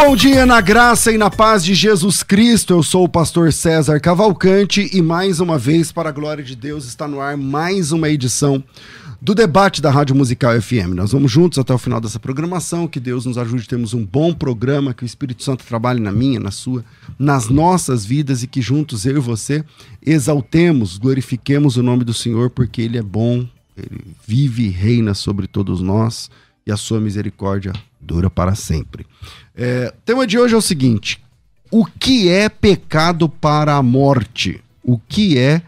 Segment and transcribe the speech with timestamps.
[0.00, 2.72] Bom dia na graça e na paz de Jesus Cristo.
[2.72, 6.86] Eu sou o pastor César Cavalcante e mais uma vez, para a glória de Deus,
[6.86, 8.62] está no ar mais uma edição
[9.20, 10.94] do debate da Rádio Musical FM.
[10.94, 12.86] Nós vamos juntos até o final dessa programação.
[12.86, 16.12] Que Deus nos ajude a termos um bom programa, que o Espírito Santo trabalhe na
[16.12, 16.84] minha, na sua,
[17.18, 19.64] nas nossas vidas e que juntos eu e você
[20.00, 23.44] exaltemos, glorifiquemos o nome do Senhor, porque Ele é bom,
[23.76, 26.30] Ele vive e reina sobre todos nós
[26.64, 29.06] e a sua misericórdia dura para sempre.
[29.56, 31.20] É, o tema de hoje é o seguinte:
[31.70, 34.60] o que é pecado para a morte?
[34.82, 35.62] O que é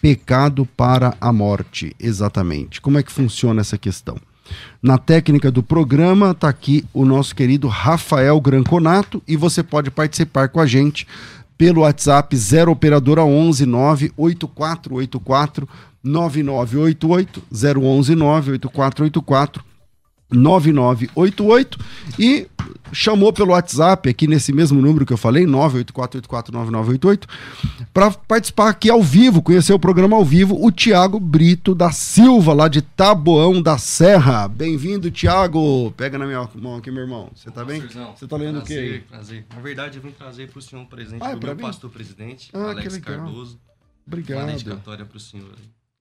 [0.00, 2.80] pecado para a morte, exatamente?
[2.80, 4.16] Como é que funciona essa questão?
[4.82, 10.48] Na técnica do programa está aqui o nosso querido Rafael Granconato e você pode participar
[10.48, 11.06] com a gente
[11.56, 15.68] pelo WhatsApp 0 operadora 11 98484
[16.02, 19.64] 9988 011 98484
[20.30, 21.78] 9988
[22.18, 22.46] e
[22.92, 27.24] chamou pelo WhatsApp aqui nesse mesmo número que eu falei, 984849988,
[27.92, 32.52] para participar aqui ao vivo, conhecer o programa ao vivo, o Tiago Brito da Silva,
[32.52, 34.48] lá de Taboão da Serra.
[34.48, 35.92] Bem-vindo, Tiago.
[35.96, 37.30] Pega na minha mão aqui, meu irmão.
[37.34, 37.80] Você tá bem?
[37.80, 39.04] Você tá lendo prazer, o quê?
[39.08, 39.46] Prazer.
[39.54, 41.62] Na verdade, eu vim trazer para o senhor um presente Ah, é do meu mim?
[41.62, 42.98] pastor presidente, Ah, Alex.
[42.98, 43.58] Cardoso.
[44.06, 44.46] Uma Obrigado.
[44.46, 45.54] dedicatória para o senhor.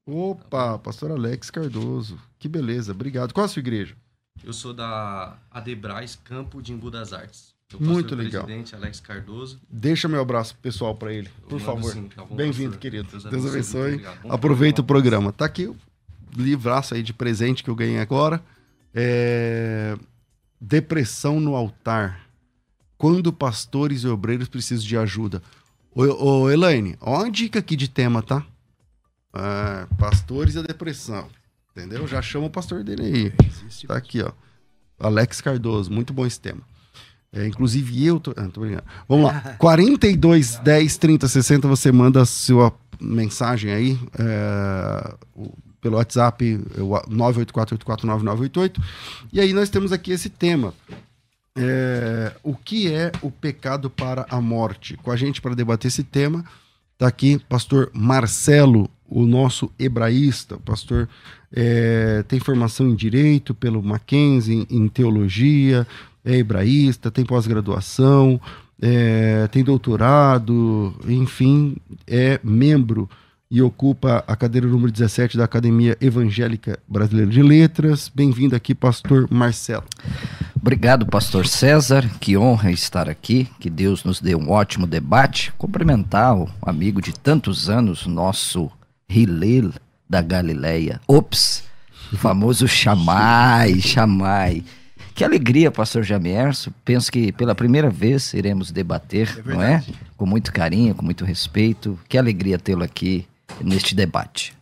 [0.05, 2.19] Opa, pastor Alex Cardoso.
[2.38, 3.34] Que beleza, obrigado.
[3.34, 3.95] Qual a sua igreja?
[4.42, 7.54] Eu sou da Adebrais Campo de Embu das Artes.
[7.80, 8.44] Meu Muito legal.
[8.44, 9.60] presidente, Alex Cardoso.
[9.70, 11.94] Deixa meu abraço pessoal para ele, Eu por favor.
[12.16, 13.10] tá Bem-vindo, querido.
[13.10, 15.32] Deus Deus abençoe, Aproveita o programa.
[15.32, 15.34] programa.
[15.34, 15.76] Tá aqui o
[16.36, 18.44] livraço aí de presente que eu ganhei agora.
[18.94, 19.98] É...
[20.62, 22.28] Depressão no altar.
[22.98, 25.42] Quando pastores e obreiros precisam de ajuda.
[25.96, 26.04] Ô,
[26.44, 28.46] ô Elaine, ó uma dica aqui de tema, tá?
[29.36, 31.28] É, pastores e a depressão.
[31.75, 32.07] Entendeu?
[32.07, 33.34] Já chama o pastor dele aí.
[33.88, 34.31] Tá aqui, ó.
[35.00, 36.61] Alex Cardoso, muito bom esse tema.
[37.31, 38.31] É, inclusive eu tô.
[38.38, 38.84] Ah, tô brincando.
[39.09, 39.56] Vamos lá.
[39.57, 45.16] 42 10 30 60, você manda a sua mensagem aí é,
[45.81, 48.81] pelo WhatsApp é o 984849988.
[49.34, 50.73] E aí nós temos aqui esse tema.
[51.55, 54.95] É, o que é o pecado para a morte?
[54.97, 56.45] Com a gente para debater esse tema,
[56.97, 61.07] tá aqui pastor Marcelo, o nosso hebraísta, o pastor
[61.53, 65.86] é, tem formação em direito pelo Mackenzie, em teologia,
[66.25, 68.41] é hebraísta, tem pós-graduação,
[68.81, 71.78] é, tem doutorado, enfim,
[72.08, 73.08] é membro
[73.52, 78.09] e ocupa a cadeira número 17 da Academia Evangélica Brasileira de Letras.
[78.09, 79.84] Bem-vindo aqui, pastor Marcelo.
[80.59, 82.09] Obrigado, pastor César.
[82.20, 83.47] Que honra estar aqui.
[83.59, 85.53] Que Deus nos dê um ótimo debate.
[85.55, 88.72] Cumprimentar o amigo de tantos anos, nosso
[89.08, 89.72] Hilel
[90.14, 91.02] da Galileia.
[91.08, 91.64] Ops,
[92.12, 94.64] o famoso Chamai, Chamai.
[95.16, 96.72] Que alegria, pastor Jamierso.
[96.86, 99.84] Penso que pela primeira vez iremos debater, não é?
[100.16, 102.00] Com muito carinho, com muito respeito.
[102.08, 103.26] Que alegria tê-lo aqui
[103.60, 104.54] neste debate.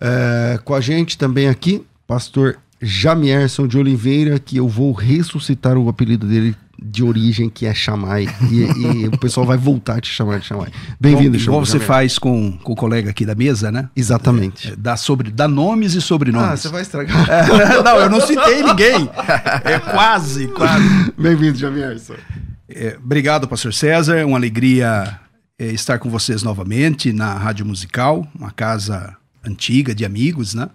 [0.00, 5.90] É, com a gente também aqui, pastor Jamierson de Oliveira, que eu vou ressuscitar o
[5.90, 8.26] apelido dele de origem, que é Chamai.
[8.50, 10.70] E, e o pessoal vai voltar a te chamar de Chamai.
[11.00, 13.88] Bem-vindo, Igual, igual você faz com, com o colega aqui da mesa, né?
[13.96, 14.72] Exatamente.
[14.72, 16.60] É, Dá, sobre, dá nomes e Ah, sobrenomes.
[16.60, 17.28] você vai estragar.
[17.30, 19.08] É, não, eu não citei ninguém.
[19.64, 21.12] É quase, quase.
[21.18, 22.14] Bem-vindo, Jamierson.
[22.68, 24.26] É, obrigado, pastor César.
[24.26, 25.18] Uma alegria
[25.58, 30.68] é, estar com vocês novamente na Rádio Musical, uma casa antiga de amigos, né?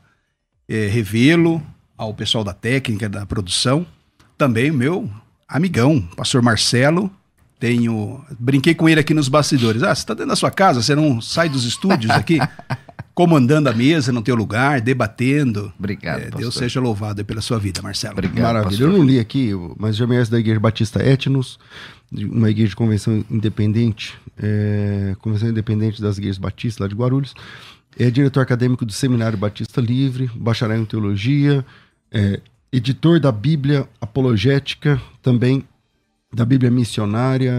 [0.68, 1.62] É, revê-lo
[1.98, 3.86] ao pessoal da técnica, da produção.
[4.38, 5.09] Também meu
[5.51, 7.12] amigão, pastor Marcelo.
[7.59, 8.24] Tenho.
[8.39, 9.83] Brinquei com ele aqui nos bastidores.
[9.83, 12.39] Ah, você está dentro da sua casa, você não sai dos estúdios aqui?
[13.13, 15.71] comandando a mesa no teu lugar, debatendo.
[15.77, 16.39] Obrigado, É, pastor.
[16.42, 18.13] Deus seja louvado pela sua vida, Marcelo.
[18.13, 18.69] Obrigado, Maravilha.
[18.69, 18.89] pastor.
[18.89, 21.59] Eu não li aqui, mas já me da Igreja Batista Etnos,
[22.12, 27.33] uma igreja de convenção independente, é, convenção independente das igrejas batistas lá de Guarulhos.
[28.00, 31.65] É diretor acadêmico do Seminário Batista Livre, bacharel em teologia,
[32.12, 32.39] é,
[32.72, 35.64] editor da Bíblia Apologética, também
[36.34, 37.54] da Bíblia Missionária,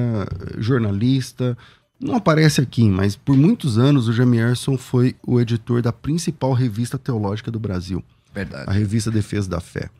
[0.58, 1.56] jornalista.
[2.00, 6.98] Não aparece aqui, mas por muitos anos o Jamierson foi o editor da principal revista
[6.98, 8.72] teológica do Brasil a Verdade.
[8.78, 9.90] revista Defesa da Fé.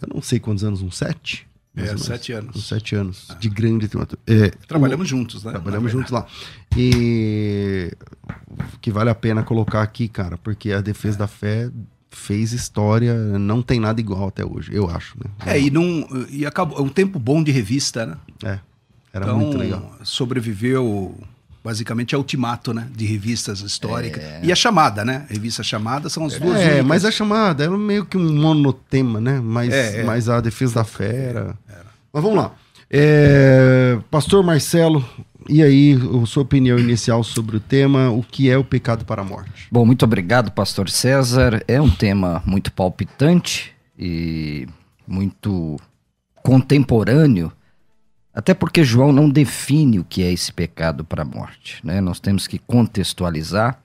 [0.00, 1.48] Eu não sei quantos anos, uns sete?
[1.74, 2.56] É, sete anos.
[2.56, 3.28] Uns sete anos.
[3.40, 4.18] De grande teatro.
[4.26, 5.52] É, Trabalhamos juntos, né?
[5.52, 6.26] trabalhamos juntos lá.
[6.76, 7.92] E
[8.80, 11.70] que vale a pena colocar aqui, cara, porque a Defesa da Fé
[12.10, 15.30] fez história, não tem nada igual até hoje, eu acho, né?
[15.46, 18.16] É, e, não, e acabou, é um tempo bom de revista, né?
[18.44, 18.58] É,
[19.12, 19.94] era então, muito legal.
[20.02, 21.14] sobreviveu
[21.62, 22.88] basicamente a ultimato, né?
[22.94, 24.22] De revistas históricas.
[24.22, 24.40] É.
[24.42, 25.26] E a chamada, né?
[25.28, 26.58] Revista chamada são as duas.
[26.58, 26.86] É, únicas.
[26.86, 29.40] mas a chamada era meio que um monotema, né?
[29.40, 30.04] Mas, É, é.
[30.04, 31.58] mas a defesa da fé era.
[32.12, 32.52] Mas vamos lá.
[32.90, 35.04] É, Pastor Marcelo,
[35.50, 39.24] e aí, sua opinião inicial sobre o tema, o que é o pecado para a
[39.24, 39.66] morte?
[39.70, 41.62] Bom, muito obrigado, pastor César.
[41.66, 44.68] É um tema muito palpitante e
[45.06, 45.76] muito
[46.42, 47.52] contemporâneo,
[48.32, 52.00] até porque João não define o que é esse pecado para a morte, né?
[52.00, 53.80] Nós temos que contextualizar.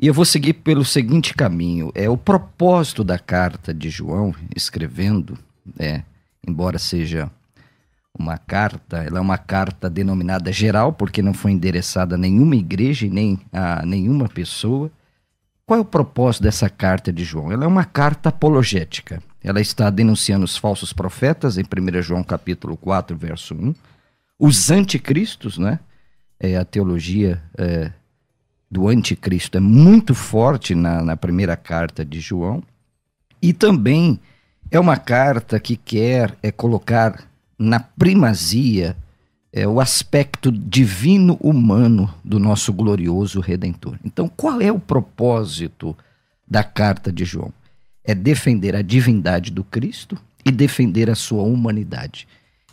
[0.00, 5.38] E eu vou seguir pelo seguinte caminho: é o propósito da carta de João escrevendo,
[5.78, 6.04] né?
[6.46, 7.30] Embora seja
[8.18, 13.06] uma carta, ela é uma carta denominada geral, porque não foi endereçada a nenhuma igreja
[13.06, 14.90] e nem a nenhuma pessoa.
[15.64, 17.52] Qual é o propósito dessa carta de João?
[17.52, 19.22] Ela é uma carta apologética.
[19.42, 23.74] Ela está denunciando os falsos profetas, em 1 João capítulo 4, verso 1.
[24.38, 25.78] Os anticristos, né?
[26.40, 27.92] É, a teologia é,
[28.70, 32.62] do anticristo é muito forte na, na primeira carta de João.
[33.40, 34.18] E também
[34.70, 37.27] é uma carta que quer é, colocar
[37.58, 38.96] na primazia
[39.52, 43.98] é, o aspecto divino humano do nosso glorioso Redentor.
[44.04, 45.96] Então, qual é o propósito
[46.46, 47.52] da carta de João?
[48.04, 52.28] É defender a divindade do Cristo e defender a sua humanidade.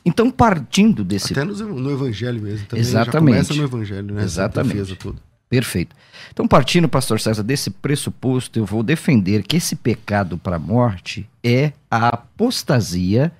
[0.05, 2.67] Então, partindo desse Até no, Evangelho mesmo.
[2.67, 3.37] Também Exatamente.
[3.37, 4.23] Já começa no Evangelho, né?
[4.23, 4.73] Exatamente.
[4.73, 5.17] defesa toda.
[5.49, 5.95] Perfeito.
[6.31, 11.27] Então, partindo, pastor César, desse pressuposto, eu vou defender que esse pecado para a morte
[11.43, 13.31] é a apostasia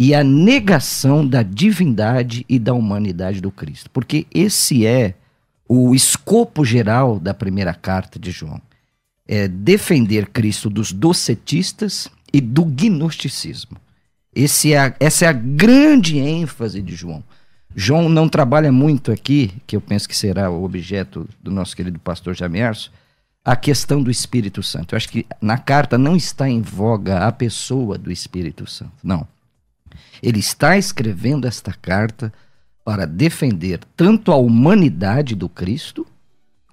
[0.00, 3.90] e a negação da divindade e da humanidade do Cristo.
[3.90, 5.14] Porque esse é
[5.68, 8.60] o escopo geral da primeira carta de João.
[9.26, 13.76] É defender Cristo dos docetistas e do gnosticismo.
[14.32, 17.24] Esse é a- essa é a grande ênfase de João.
[17.74, 21.98] João não trabalha muito aqui, que eu penso que será o objeto do nosso querido
[21.98, 22.92] pastor Jamierso,
[23.44, 24.94] a questão do Espírito Santo.
[24.94, 28.92] Eu acho que na carta não está em voga a pessoa do Espírito Santo.
[29.02, 29.26] Não.
[30.22, 32.32] Ele está escrevendo esta carta
[32.84, 36.06] para defender tanto a humanidade do Cristo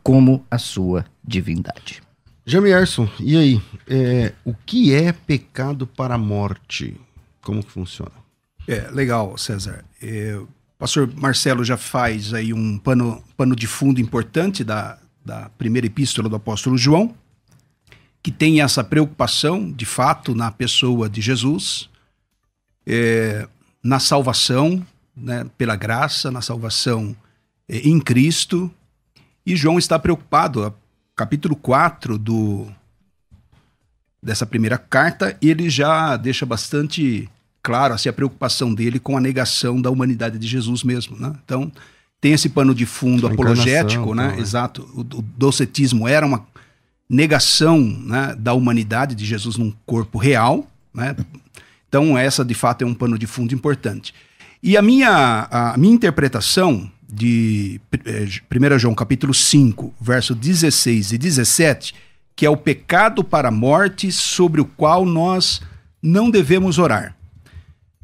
[0.02, 2.02] como a sua divindade.
[2.46, 3.62] Jamierson, e aí?
[3.88, 6.96] É, o que é pecado para a morte?
[7.42, 8.12] Como que funciona?
[8.68, 9.84] É, legal, César.
[10.02, 15.50] É, o pastor Marcelo já faz aí um pano, pano de fundo importante da, da
[15.58, 17.16] primeira epístola do apóstolo João,
[18.22, 21.90] que tem essa preocupação, de fato, na pessoa de Jesus,
[22.86, 23.48] é,
[23.84, 27.16] na salvação, né, pela graça, na salvação
[27.68, 28.70] é, em Cristo.
[29.46, 30.74] E João está preocupado,
[31.16, 32.68] capítulo 4 do,
[34.22, 37.30] dessa primeira carta, ele já deixa bastante
[37.62, 41.18] claro assim, a preocupação dele com a negação da humanidade de Jesus mesmo.
[41.18, 41.34] Né?
[41.44, 41.72] Então,
[42.20, 44.28] tem esse pano de fundo A apologético, né?
[44.28, 44.42] tal, né?
[44.42, 44.82] Exato.
[44.96, 46.46] O, o docetismo era uma
[47.08, 51.16] negação né, da humanidade de Jesus num corpo real, né?
[51.96, 54.14] Então, essa de fato é um pano de fundo importante.
[54.62, 61.18] E a minha, a minha interpretação de eh, 1 João capítulo 5, verso 16 e
[61.18, 61.96] 17,
[62.36, 65.62] que é o pecado para a morte sobre o qual nós
[66.04, 67.16] não devemos orar.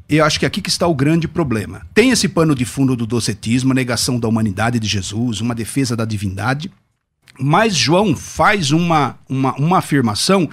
[0.08, 1.86] Eu acho que aqui que está o grande problema.
[1.92, 5.94] Tem esse pano de fundo do docetismo, a negação da humanidade de Jesus, uma defesa
[5.94, 6.72] da divindade,
[7.38, 10.48] mas João faz uma, uma, uma afirmação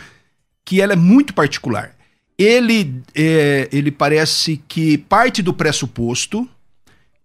[0.65, 1.95] que ela é muito particular.
[2.39, 6.47] Ele, é, ele parece que parte do pressuposto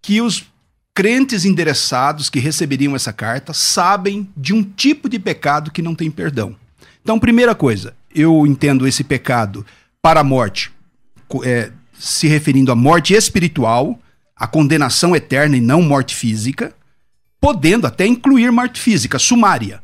[0.02, 0.44] que os
[0.92, 6.10] crentes endereçados que receberiam essa carta sabem de um tipo de pecado que não tem
[6.10, 6.56] perdão.
[7.00, 9.64] Então, primeira coisa, eu entendo esse pecado
[10.02, 10.72] para a morte,
[11.44, 13.98] é, se referindo à morte espiritual,
[14.36, 16.74] a condenação eterna e não morte física,
[17.40, 19.82] podendo até incluir morte física, sumária,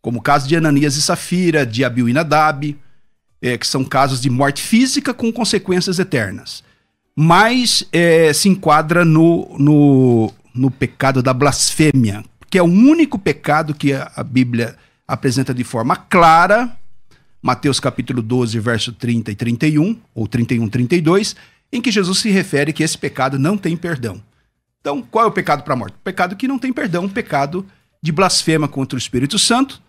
[0.00, 2.76] como o caso de Ananias e Safira, de Abil e Nadab,
[3.42, 6.62] é, que são casos de morte física com consequências eternas.
[7.16, 13.74] Mas é, se enquadra no, no, no pecado da blasfêmia, que é o único pecado
[13.74, 16.76] que a, a Bíblia apresenta de forma clara,
[17.42, 21.34] Mateus capítulo 12, verso 30 e 31, ou 31, 32,
[21.72, 24.22] em que Jesus se refere que esse pecado não tem perdão.
[24.80, 25.94] Então, qual é o pecado para a morte?
[25.94, 27.66] O pecado que não tem perdão, o pecado
[28.02, 29.82] de blasfema contra o Espírito Santo,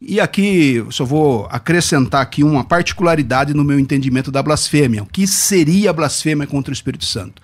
[0.00, 5.02] e aqui só vou acrescentar aqui uma particularidade no meu entendimento da blasfêmia.
[5.02, 7.40] O que seria a blasfêmia contra o Espírito Santo?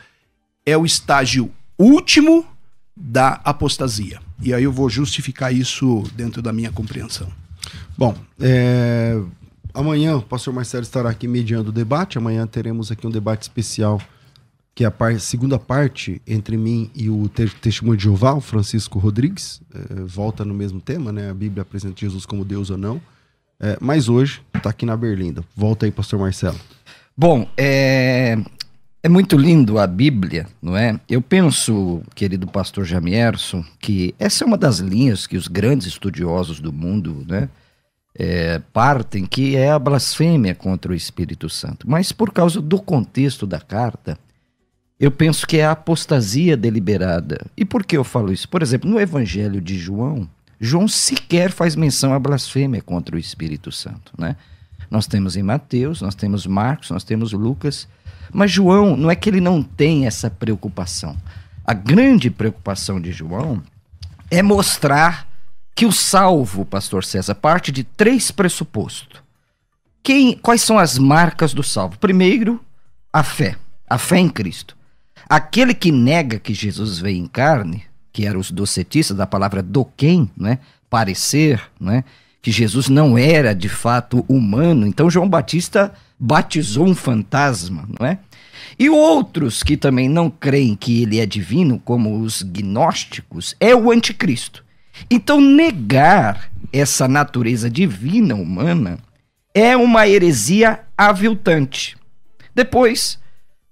[0.64, 2.47] É o estágio último
[2.94, 4.21] da apostasia.
[4.40, 7.28] E aí eu vou justificar isso dentro da minha compreensão.
[7.97, 9.18] Bom, é...
[9.73, 12.18] amanhã o pastor Marcelo estará aqui mediando o debate.
[12.18, 14.00] Amanhã teremos aqui um debate especial
[14.75, 18.41] que é a par segunda parte entre mim e o te testemunho de Jeová, o
[18.41, 21.31] Francisco Rodrigues, é, volta no mesmo tema, né?
[21.31, 23.00] A Bíblia apresenta Jesus como Deus ou não.
[23.61, 25.45] É, mas hoje está aqui na Berlinda.
[25.55, 26.59] Volta aí, pastor Marcelo.
[27.17, 28.37] Bom, é,
[29.02, 30.99] é muito lindo a Bíblia, não é?
[31.09, 36.61] Eu penso, querido pastor Jamierson, que essa é uma das linhas que os grandes estudiosos
[36.61, 37.49] do mundo, né?
[38.14, 41.88] É, partem, que é a blasfêmia contra o Espírito Santo.
[41.88, 44.19] Mas por causa do contexto da carta,
[45.02, 47.44] eu penso que é a apostasia deliberada.
[47.56, 48.49] E por que eu falo isso?
[48.49, 50.30] Por exemplo, no Evangelho de João,
[50.61, 54.37] João sequer faz menção à blasfêmia contra o Espírito Santo, né?
[54.88, 57.88] Nós temos em Mateus, nós temos Marcos, nós temos Lucas,
[58.32, 61.16] mas João não é que ele não tem essa preocupação.
[61.64, 63.61] A grande preocupação de João
[64.30, 65.26] é mostrar
[65.75, 69.21] que o salvo, pastor César, parte de três pressupostos.
[70.00, 71.99] Quem, quais são as marcas do salvo?
[71.99, 72.64] Primeiro,
[73.12, 73.56] a fé,
[73.90, 74.80] a fé em Cristo.
[75.32, 80.30] Aquele que nega que Jesus veio em carne, que eram os docetistas da palavra doquem,
[80.36, 80.58] né?
[80.90, 82.04] parecer, né?
[82.42, 84.86] que Jesus não era de fato humano.
[84.86, 88.18] Então João Batista batizou um fantasma, não é?
[88.78, 93.90] E outros que também não creem que ele é divino, como os gnósticos, é o
[93.90, 94.62] anticristo.
[95.10, 98.98] Então negar essa natureza divina humana
[99.54, 101.96] é uma heresia aviltante.
[102.54, 103.18] Depois,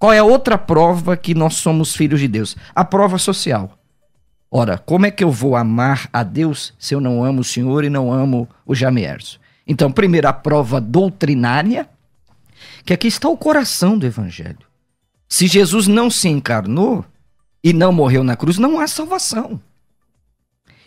[0.01, 2.57] qual é a outra prova que nós somos filhos de Deus?
[2.75, 3.79] A prova social.
[4.51, 7.85] Ora, como é que eu vou amar a Deus se eu não amo o Senhor
[7.85, 9.39] e não amo o Jamierso?
[9.67, 11.87] Então, primeiro, a prova doutrinária,
[12.83, 14.67] que aqui está o coração do Evangelho.
[15.29, 17.05] Se Jesus não se encarnou
[17.63, 19.61] e não morreu na cruz, não há salvação.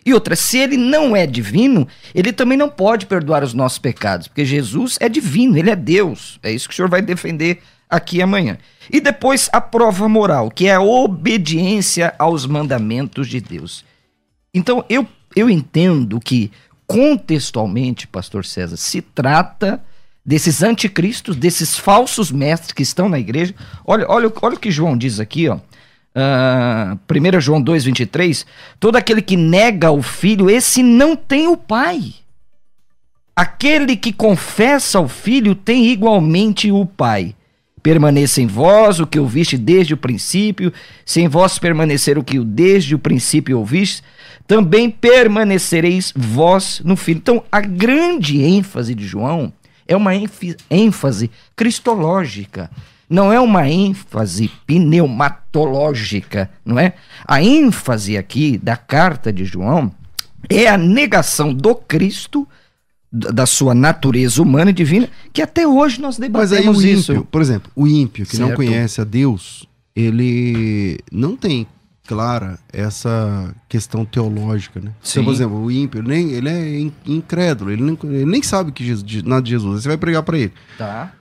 [0.04, 4.26] E outra, se ele não é divino, ele também não pode perdoar os nossos pecados,
[4.26, 6.40] porque Jesus é divino, ele é Deus.
[6.42, 7.62] É isso que o senhor vai defender
[7.94, 8.58] aqui amanhã.
[8.92, 13.84] E depois a prova moral, que é a obediência aos mandamentos de Deus.
[14.52, 16.50] Então eu, eu entendo que
[16.86, 19.82] contextualmente, pastor César, se trata
[20.26, 23.54] desses anticristos, desses falsos mestres que estão na igreja.
[23.84, 25.58] Olha, olha, olha o que João diz aqui, ó.
[26.16, 26.98] Uh,
[27.36, 28.44] 1 João 2,23:
[28.80, 32.14] Todo aquele que nega o filho, esse não tem o pai.
[33.36, 37.34] Aquele que confessa o filho tem igualmente o pai
[37.84, 40.72] permaneça em vós o que ouviste desde o princípio,
[41.04, 44.02] se em vós permanecer o que desde o princípio ouviste,
[44.46, 47.18] também permanecereis vós no Filho.
[47.18, 49.52] Então, a grande ênfase de João
[49.86, 50.12] é uma
[50.70, 52.70] ênfase cristológica,
[53.06, 56.94] não é uma ênfase pneumatológica, não é?
[57.28, 59.92] A ênfase aqui da carta de João
[60.48, 62.48] é a negação do Cristo
[63.14, 67.12] da sua natureza humana e divina, que até hoje nós debatemos Mas aí o isso.
[67.12, 68.48] Ímpio, por exemplo, o ímpio que certo.
[68.48, 71.64] não conhece a Deus, ele não tem
[72.08, 74.90] clara essa questão teológica, né?
[75.00, 75.20] Sim.
[75.20, 78.84] Então, por exemplo, o ímpio, nem, ele é incrédulo, ele nem, ele nem sabe que
[78.84, 80.52] Jesus, nada de Jesus, você vai pregar para ele.
[80.76, 81.12] Tá.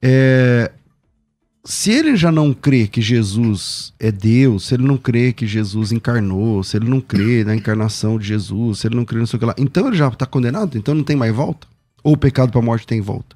[0.00, 0.70] É,
[1.66, 5.90] se ele já não crê que Jesus é Deus, se ele não crê que Jesus
[5.90, 9.36] encarnou, se ele não crê na encarnação de Jesus, se ele não crê no seu
[9.36, 10.78] que lá, então ele já está condenado?
[10.78, 11.66] Então não tem mais volta?
[12.04, 13.34] Ou o pecado para a morte tem volta?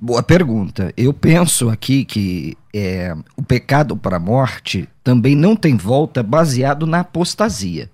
[0.00, 0.94] Boa pergunta.
[0.96, 6.86] Eu penso aqui que é, o pecado para a morte também não tem volta baseado
[6.86, 7.90] na apostasia.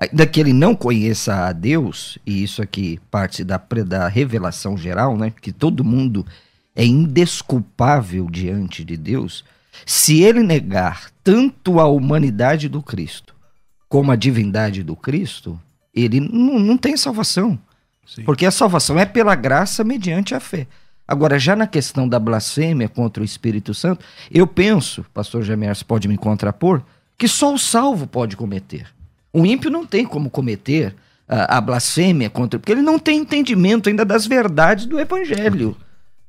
[0.00, 5.18] Ainda que ele não conheça a Deus, e isso aqui parte da, da revelação geral,
[5.18, 5.30] né?
[5.42, 6.24] Que todo mundo
[6.74, 9.44] é indesculpável diante de Deus,
[9.84, 13.34] se ele negar tanto a humanidade do Cristo
[13.88, 15.60] como a divindade do Cristo,
[15.94, 17.58] ele não, não tem salvação.
[18.06, 18.22] Sim.
[18.22, 20.66] Porque a salvação é pela graça mediante a fé.
[21.06, 26.06] Agora, já na questão da blasfêmia contra o Espírito Santo, eu penso, pastor Jamers pode
[26.06, 26.82] me contrapor,
[27.18, 28.86] que só o salvo pode cometer.
[29.32, 30.94] O ímpio não tem como cometer
[31.28, 35.76] a, a blasfêmia contra, porque ele não tem entendimento ainda das verdades do evangelho.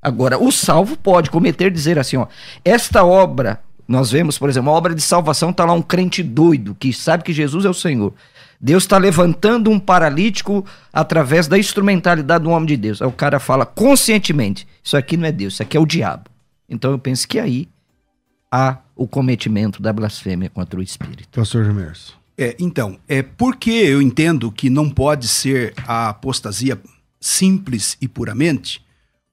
[0.01, 2.27] Agora, o salvo pode cometer, dizer assim, ó,
[2.65, 6.75] esta obra, nós vemos, por exemplo, uma obra de salvação, tá lá um crente doido,
[6.79, 8.13] que sabe que Jesus é o Senhor.
[8.59, 13.01] Deus está levantando um paralítico através da instrumentalidade do homem de Deus.
[13.01, 16.29] Aí o cara fala conscientemente: Isso aqui não é Deus, isso aqui é o diabo.
[16.69, 17.67] Então eu penso que aí
[18.51, 21.39] há o cometimento da blasfêmia contra o Espírito.
[21.39, 22.13] Pastor Gemerson.
[22.37, 26.79] É, então, é porque eu entendo que não pode ser a apostasia
[27.19, 28.83] simples e puramente,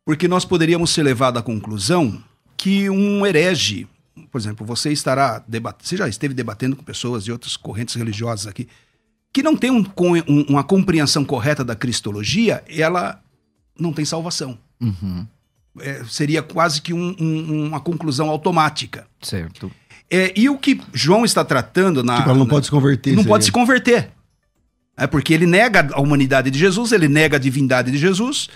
[0.09, 2.19] porque nós poderíamos ser levados à conclusão
[2.57, 3.87] que um herege,
[4.33, 8.47] por exemplo, você estará debatendo, você já esteve debatendo com pessoas de outras correntes religiosas
[8.47, 8.67] aqui,
[9.35, 9.85] que não tem um,
[10.27, 13.21] um- uma compreensão correta da cristologia, ela
[13.79, 14.57] não tem salvação.
[14.81, 15.27] Uhum,
[15.79, 19.07] É, seria quase que um- um- uma conclusão automática.
[19.21, 19.71] certo.
[20.11, 22.17] É, e o que João está tratando na.
[22.17, 23.11] Tipo, ela não na- pode se converter.
[23.11, 23.29] não seria.
[23.29, 24.11] pode se converter.
[24.97, 28.49] É porque ele nega a humanidade de Jesus, ele nega a divindade de Jesus.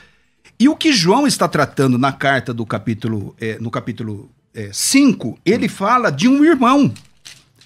[0.58, 4.30] E o que João está tratando na carta do capítulo, é, no capítulo
[4.72, 6.92] 5, ele fala de um irmão.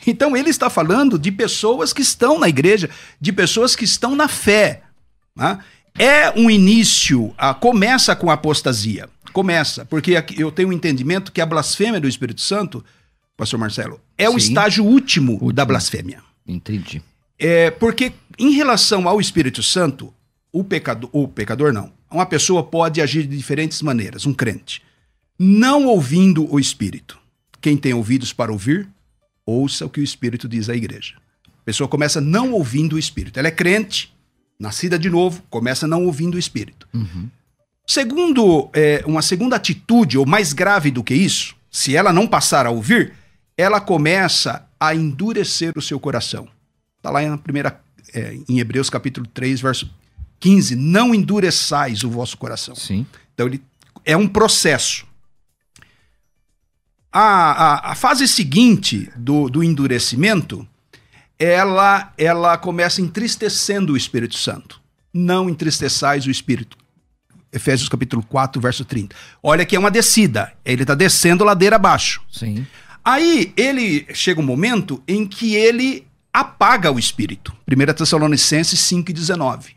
[0.07, 2.89] Então ele está falando de pessoas que estão na igreja,
[3.21, 4.83] de pessoas que estão na fé.
[5.35, 5.59] né?
[5.99, 9.09] É um início, ah, começa com a apostasia.
[9.33, 12.85] Começa, porque aqui eu tenho um entendimento que a blasfêmia do Espírito Santo,
[13.37, 14.49] pastor Marcelo, é o Sim.
[14.49, 15.53] estágio último, Último.
[15.53, 16.23] da blasfêmia.
[16.47, 17.03] Entendi.
[17.39, 20.15] É, porque em relação ao Espírito Santo,
[20.53, 21.93] o pecador, o pecador não.
[22.17, 24.83] Uma pessoa pode agir de diferentes maneiras, um crente.
[25.39, 27.19] Não ouvindo o Espírito.
[27.61, 28.89] Quem tem ouvidos para ouvir,
[29.45, 31.17] ouça o que o Espírito diz à igreja.
[31.47, 33.39] A pessoa começa não ouvindo o Espírito.
[33.39, 34.17] Ela é crente,
[34.59, 36.89] nascida de novo, começa não ouvindo o Espírito.
[37.87, 42.65] Segundo, é, uma segunda atitude, ou mais grave do que isso, se ela não passar
[42.65, 43.13] a ouvir,
[43.59, 46.49] ela começa a endurecer o seu coração.
[46.97, 47.79] Está lá na primeira,
[48.15, 49.91] é, em Hebreus capítulo 3, verso
[50.41, 50.77] 15.
[50.77, 52.75] Não endureçais o vosso coração.
[52.75, 53.07] Sim.
[53.35, 53.63] Então, ele
[54.05, 55.07] é um processo.
[57.13, 60.67] A, a, a fase seguinte do, do endurecimento,
[61.39, 64.81] ela, ela começa entristecendo o Espírito Santo.
[65.13, 66.77] Não entristeçais o Espírito.
[67.53, 69.17] Efésios capítulo 4, verso 30.
[69.43, 70.53] Olha que é uma descida.
[70.65, 72.23] Ele está descendo ladeira abaixo.
[72.31, 72.67] Sim.
[73.03, 76.07] Aí ele chega um momento em que ele
[76.41, 77.57] apaga o espírito.
[77.67, 79.75] 1 Tessalonicenses 5,19.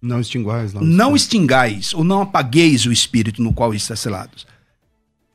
[0.00, 0.80] Não extinguais lá.
[0.80, 4.46] Não extingais ou não apagueis o espírito no qual está selados.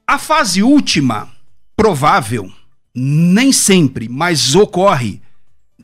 [0.08, 1.30] A fase última,
[1.76, 2.52] provável,
[2.96, 5.22] nem sempre, mas ocorre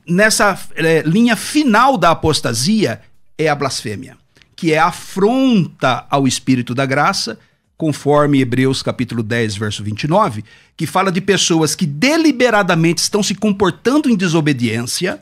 [0.08, 3.00] nessa eh, linha final da apostasia
[3.38, 4.16] é a blasfêmia,
[4.56, 7.38] que é a afronta ao espírito da graça,
[7.82, 10.44] conforme Hebreus capítulo 10, verso 29,
[10.76, 15.20] que fala de pessoas que deliberadamente estão se comportando em desobediência,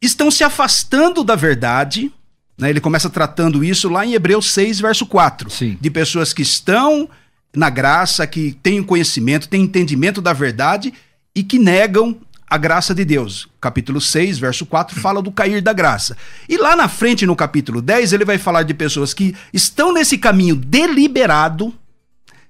[0.00, 2.10] estão se afastando da verdade,
[2.56, 2.70] né?
[2.70, 5.50] Ele começa tratando isso lá em Hebreus 6, verso 4.
[5.50, 5.76] Sim.
[5.78, 7.06] De pessoas que estão
[7.54, 10.94] na graça, que têm conhecimento, têm entendimento da verdade
[11.34, 13.48] e que negam a graça de Deus.
[13.60, 16.16] Capítulo 6, verso 4 fala do cair da graça.
[16.48, 20.16] E lá na frente, no capítulo 10, ele vai falar de pessoas que estão nesse
[20.16, 21.74] caminho deliberado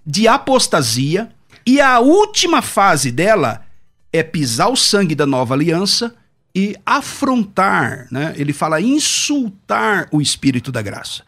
[0.07, 1.31] de apostasia
[1.67, 3.67] e a última fase dela
[4.13, 6.15] é pisar o sangue da nova aliança
[6.55, 8.33] e afrontar, né?
[8.37, 11.23] Ele fala insultar o espírito da graça.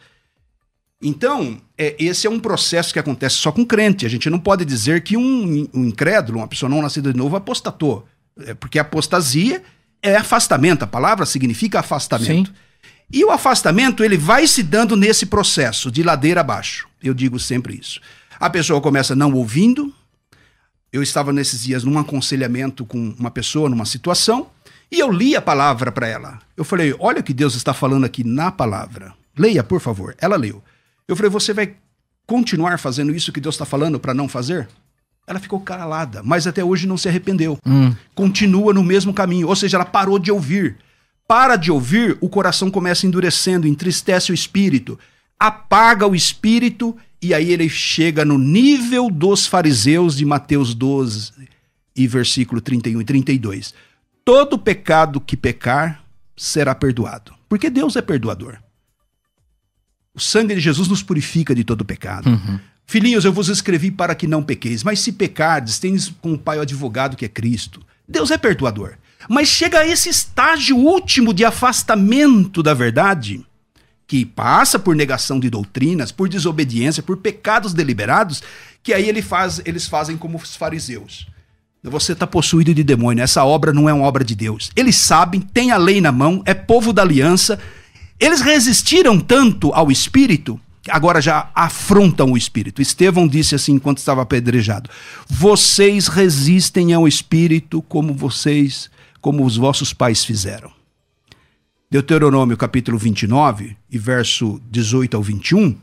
[1.01, 4.05] Então, é, esse é um processo que acontece só com crente.
[4.05, 7.35] A gente não pode dizer que um, um incrédulo, uma pessoa não nascida de novo,
[7.35, 8.07] apostatou.
[8.39, 9.63] É, porque apostasia
[10.01, 10.83] é afastamento.
[10.83, 12.49] A palavra significa afastamento.
[12.49, 12.55] Sim.
[13.13, 16.87] E o afastamento, ele vai se dando nesse processo, de ladeira abaixo.
[17.03, 17.99] Eu digo sempre isso.
[18.39, 19.93] A pessoa começa não ouvindo.
[20.91, 24.49] Eu estava nesses dias num aconselhamento com uma pessoa, numa situação,
[24.91, 26.39] e eu li a palavra para ela.
[26.55, 29.13] Eu falei: Olha o que Deus está falando aqui na palavra.
[29.37, 30.15] Leia, por favor.
[30.17, 30.63] Ela leu.
[31.07, 31.75] Eu falei: Você vai
[32.25, 34.67] continuar fazendo isso que Deus está falando para não fazer?
[35.27, 37.57] Ela ficou calada, mas até hoje não se arrependeu.
[38.13, 39.47] Continua no mesmo caminho.
[39.47, 40.77] Ou seja, ela parou de ouvir.
[41.27, 44.99] Para de ouvir, o coração começa endurecendo, entristece o espírito,
[45.39, 51.31] apaga o espírito, e aí ele chega no nível dos fariseus de Mateus 12
[51.95, 53.73] e versículo 31 e 32.
[54.25, 56.03] Todo pecado que pecar
[56.35, 58.57] será perdoado, porque Deus é perdoador.
[60.13, 62.29] O sangue de Jesus nos purifica de todo pecado.
[62.91, 66.57] Filhinhos, eu vos escrevi para que não pequeis, mas se pecardes, tens com o Pai
[66.57, 67.81] o advogado que é Cristo.
[68.05, 68.95] Deus é perdoador.
[69.29, 73.45] Mas chega a esse estágio último de afastamento da verdade,
[74.05, 78.43] que passa por negação de doutrinas, por desobediência, por pecados deliberados,
[78.83, 81.29] que aí ele faz, eles fazem como os fariseus.
[81.81, 84.69] Você está possuído de demônio, essa obra não é uma obra de Deus.
[84.75, 87.57] Eles sabem, têm a lei na mão, é povo da aliança.
[88.19, 92.81] Eles resistiram tanto ao Espírito agora já afrontam o espírito.
[92.81, 94.89] Estevão disse assim enquanto estava apedrejado:
[95.29, 98.89] Vocês resistem ao espírito como vocês,
[99.19, 100.71] como os vossos pais fizeram.
[101.89, 105.77] Deuteronômio capítulo 29 e verso 18 ao 21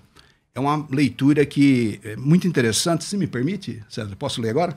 [0.55, 3.05] é uma leitura que é muito interessante.
[3.05, 4.77] Se me permite, César, posso ler agora?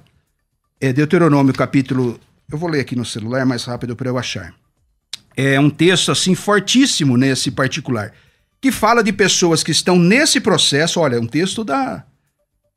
[0.79, 2.19] É Deuteronômio capítulo.
[2.51, 4.53] Eu vou ler aqui no celular mais rápido para eu achar.
[5.35, 8.13] É um texto assim fortíssimo nesse particular
[8.61, 10.99] que fala de pessoas que estão nesse processo.
[10.99, 12.05] Olha, é um texto da,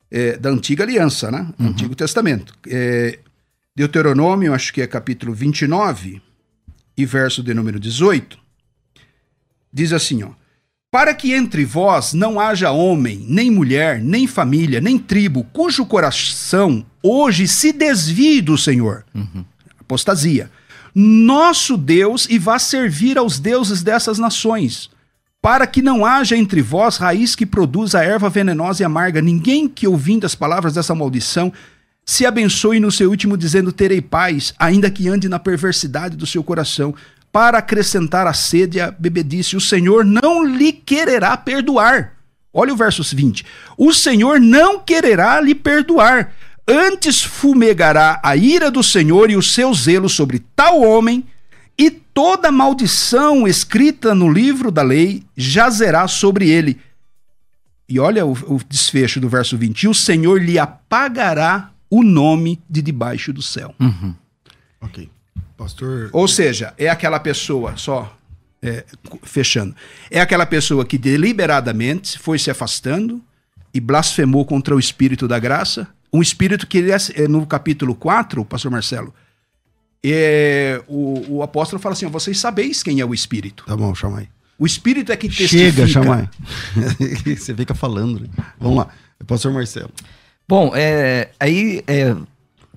[0.09, 1.47] é, da antiga aliança, né?
[1.59, 1.67] Uhum.
[1.67, 2.55] Antigo Testamento.
[2.67, 3.19] É,
[3.75, 6.21] Deuteronômio, acho que é capítulo 29
[6.97, 8.39] e verso de número 18.
[9.71, 10.29] Diz assim, ó.
[10.89, 16.85] Para que entre vós não haja homem, nem mulher, nem família, nem tribo, cujo coração
[17.03, 19.05] hoje se desvie do Senhor.
[19.13, 19.43] Uhum.
[19.77, 20.49] Apostasia.
[20.95, 24.89] Nosso Deus e vá servir aos deuses dessas nações
[25.45, 29.87] para que não haja entre vós raiz que produza erva venenosa e amarga, ninguém que
[29.87, 31.53] ouvindo as palavras dessa maldição
[32.03, 36.43] se abençoe no seu último, dizendo: Terei paz, ainda que ande na perversidade do seu
[36.43, 36.95] coração,
[37.31, 39.55] para acrescentar a sede e a bebedice.
[39.55, 42.13] O Senhor não lhe quererá perdoar.
[42.51, 43.45] Olha o verso 20.
[43.77, 46.33] O Senhor não quererá lhe perdoar,
[46.67, 51.23] antes fumegará a ira do Senhor e o seu zelo sobre tal homem
[51.77, 56.79] e toda maldição escrita no livro da lei jazerá sobre ele.
[57.87, 62.61] E olha o, o desfecho do verso 20: e o Senhor lhe apagará o nome
[62.69, 63.75] de debaixo do céu.
[63.79, 64.15] Uhum.
[64.81, 65.09] Ok.
[65.57, 66.09] Pastor.
[66.11, 68.17] Ou seja, é aquela pessoa, só
[68.61, 68.83] é,
[69.23, 69.75] fechando,
[70.09, 73.21] é aquela pessoa que deliberadamente foi se afastando
[73.73, 75.87] e blasfemou contra o Espírito da graça.
[76.11, 76.83] Um espírito que,
[77.13, 79.13] é, no capítulo 4, pastor Marcelo,
[80.13, 83.65] é, o, o apóstolo fala assim: vocês sabeis quem é o Espírito.
[83.65, 84.27] Tá bom, chama aí.
[84.57, 85.85] O Espírito é que testifica.
[85.85, 86.29] Chega, chama
[87.25, 87.35] aí.
[87.35, 88.21] Você fica falando.
[88.21, 88.27] Né?
[88.59, 88.87] Vamos lá.
[89.27, 89.91] Pastor Marcelo.
[90.47, 92.15] Bom, é, aí é,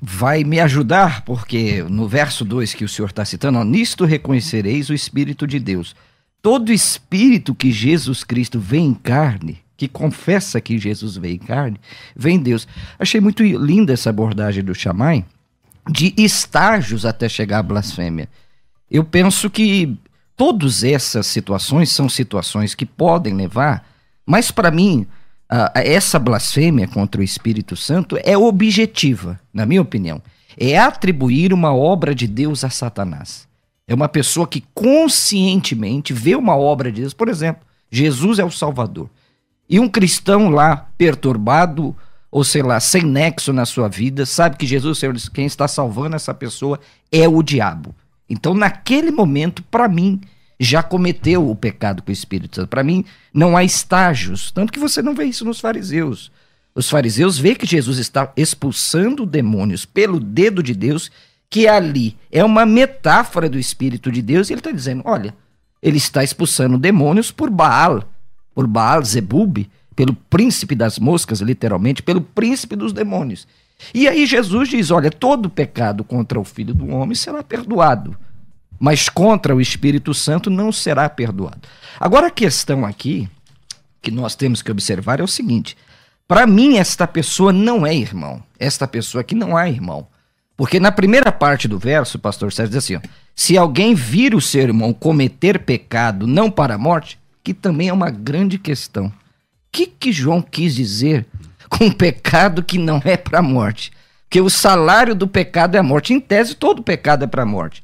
[0.01, 4.89] vai me ajudar, porque no verso 2 que o senhor está citando, ó, nisto reconhecereis
[4.89, 5.95] o Espírito de Deus.
[6.41, 11.81] Todo Espírito que Jesus Cristo vem em carne, que confessa que Jesus veio em carne,
[12.17, 12.67] vem Deus.
[12.99, 15.25] Achei muito linda essa abordagem do Chamai,
[15.89, 18.29] de estágios até chegar à blasfêmia.
[18.91, 19.97] Eu penso que
[20.37, 23.87] todas essas situações são situações que podem levar,
[24.25, 25.07] mas para mim,
[25.75, 30.21] essa blasfêmia contra o Espírito Santo é objetiva, na minha opinião.
[30.57, 33.49] É atribuir uma obra de Deus a Satanás.
[33.87, 38.51] É uma pessoa que conscientemente vê uma obra de Deus, por exemplo, Jesus é o
[38.51, 39.09] Salvador.
[39.69, 41.97] E um cristão lá perturbado,
[42.31, 46.17] ou sei lá, sem nexo na sua vida, sabe que Jesus, Senhor, quem está salvando
[46.17, 46.79] essa pessoa
[47.11, 47.95] é o diabo.
[48.29, 50.21] Então, naquele momento, para mim,
[50.61, 52.69] já cometeu o pecado com o Espírito Santo.
[52.69, 54.51] Para mim, não há estágios.
[54.51, 56.31] Tanto que você não vê isso nos fariseus.
[56.75, 61.11] Os fariseus vê que Jesus está expulsando demônios pelo dedo de Deus,
[61.49, 65.35] que ali é uma metáfora do Espírito de Deus, e ele está dizendo: olha,
[65.83, 68.05] ele está expulsando demônios por Baal,
[68.55, 69.67] por Baal Zebub,
[69.99, 73.49] pelo príncipe das moscas, literalmente, pelo príncipe dos demônios.
[73.93, 78.17] E aí Jesus diz: olha, todo pecado contra o filho do homem será perdoado,
[78.79, 81.63] mas contra o Espírito Santo não será perdoado.
[81.99, 83.29] Agora a questão aqui
[84.01, 85.77] que nós temos que observar é o seguinte:
[86.29, 88.41] para mim, esta pessoa não é irmão.
[88.57, 90.07] Esta pessoa aqui não é irmão.
[90.57, 93.01] Porque na primeira parte do verso, o pastor Sérgio diz assim: ó,
[93.35, 97.93] se alguém vir o seu irmão cometer pecado não para a morte, que também é
[97.93, 99.13] uma grande questão
[99.79, 101.27] que, que João quis dizer
[101.69, 103.93] com pecado que não é para a morte?
[104.29, 106.13] Que o salário do pecado é a morte.
[106.13, 107.83] Em tese, todo pecado é para a morte.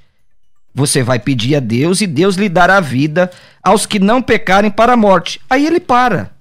[0.74, 3.30] Você vai pedir a Deus e Deus lhe dará vida
[3.62, 5.40] aos que não pecarem para a morte.
[5.48, 6.32] Aí ele para.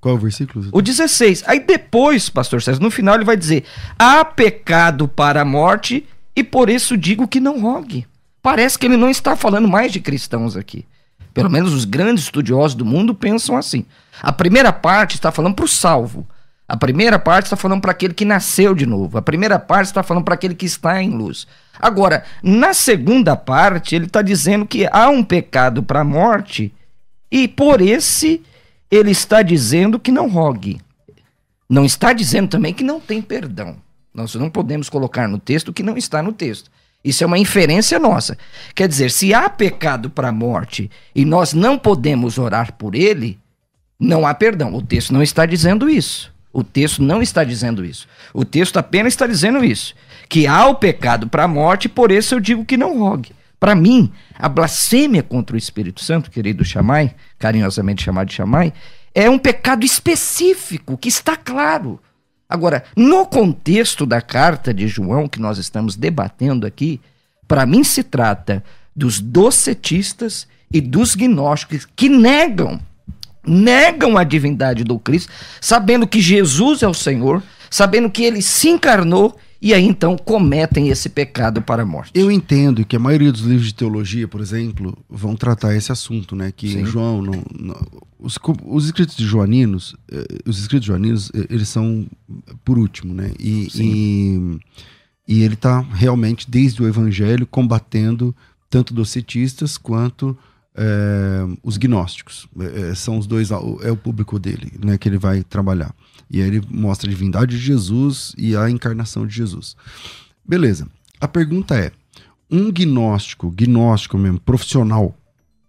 [0.00, 0.68] Qual o versículo?
[0.70, 1.44] O 16.
[1.46, 3.64] Aí depois, pastor César, no final ele vai dizer:
[3.98, 8.06] há pecado para a morte e por isso digo que não rogue.
[8.42, 10.84] Parece que ele não está falando mais de cristãos aqui.
[11.40, 13.84] Pelo menos os grandes estudiosos do mundo pensam assim.
[14.20, 16.26] A primeira parte está falando para o salvo.
[16.68, 19.18] A primeira parte está falando para aquele que nasceu de novo.
[19.18, 21.46] A primeira parte está falando para aquele que está em luz.
[21.80, 26.72] Agora, na segunda parte, ele está dizendo que há um pecado para a morte
[27.30, 28.42] e por esse
[28.90, 30.80] ele está dizendo que não rogue.
[31.68, 33.76] Não está dizendo também que não tem perdão.
[34.12, 36.70] Nós não podemos colocar no texto o que não está no texto.
[37.02, 38.36] Isso é uma inferência nossa.
[38.74, 43.38] Quer dizer, se há pecado para a morte e nós não podemos orar por ele,
[43.98, 44.74] não há perdão.
[44.74, 46.32] O texto não está dizendo isso.
[46.52, 48.08] O texto não está dizendo isso.
[48.34, 49.94] O texto apenas está dizendo isso.
[50.28, 53.32] Que há o pecado para a morte, por isso eu digo que não rogue.
[53.58, 58.72] Para mim, a blasfêmia contra o Espírito Santo, querido Chamai, carinhosamente chamado de Chamai,
[59.14, 62.00] é um pecado específico, que está claro.
[62.50, 67.00] Agora, no contexto da carta de João que nós estamos debatendo aqui,
[67.46, 72.80] para mim se trata dos docetistas e dos gnósticos que negam,
[73.46, 78.68] negam a divindade do Cristo, sabendo que Jesus é o Senhor, sabendo que ele se
[78.68, 82.12] encarnou e aí então cometem esse pecado para a morte.
[82.14, 86.34] Eu entendo que a maioria dos livros de teologia, por exemplo, vão tratar esse assunto,
[86.34, 86.52] né?
[86.54, 86.86] Que Sim.
[86.86, 87.86] João não, não-
[88.18, 92.06] os, os escritos de Joaninos, eh, os escritos de Joaninos, eh, eles são
[92.64, 93.32] por último, né?
[93.38, 94.58] E, e,
[95.28, 98.34] e ele está realmente desde o Evangelho combatendo
[98.68, 100.36] tanto docetistas quanto
[100.74, 102.48] eh, os gnósticos.
[102.58, 104.96] Eh, eh, são os dois, é o público dele, né?
[104.96, 105.94] Que ele vai trabalhar.
[106.30, 109.76] E aí ele mostra a divindade de Jesus e a encarnação de Jesus.
[110.44, 110.86] Beleza.
[111.20, 111.92] A pergunta é:
[112.50, 115.14] um gnóstico, gnóstico mesmo, profissional,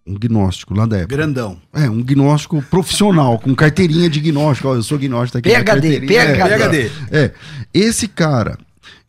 [0.06, 1.16] um gnóstico lá da época.
[1.16, 1.60] Grandão.
[1.72, 4.68] É, um gnóstico profissional, com carteirinha de gnóstico.
[4.68, 5.50] Ó, eu sou gnóstico tá aqui.
[5.50, 6.20] PhD, carteirinha.
[6.20, 6.90] É, PhD.
[7.10, 7.32] É,
[7.74, 8.58] esse cara,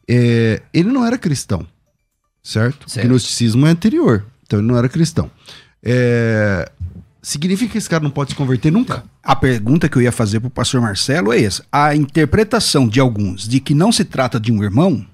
[0.08, 1.66] é, ele não era cristão,
[2.42, 2.90] certo?
[2.90, 3.06] Certo.
[3.06, 5.30] O gnosticismo é anterior, então ele não era cristão.
[5.84, 6.72] É,
[7.22, 9.04] significa que esse cara não pode se converter nunca?
[9.22, 11.66] A pergunta que eu ia fazer para o pastor Marcelo é essa.
[11.72, 15.06] A interpretação de alguns de que não se trata de um irmão,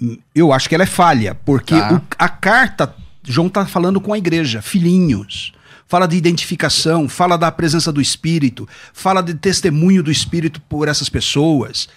[0.00, 1.94] hum, eu acho que ela é falha, porque Tá.
[1.94, 5.52] o- a carta, João está falando com a igreja, filhinhos.
[5.88, 11.08] Fala de identificação, fala da presença do Espírito, fala de testemunho do Espírito por essas
[11.08, 11.88] pessoas.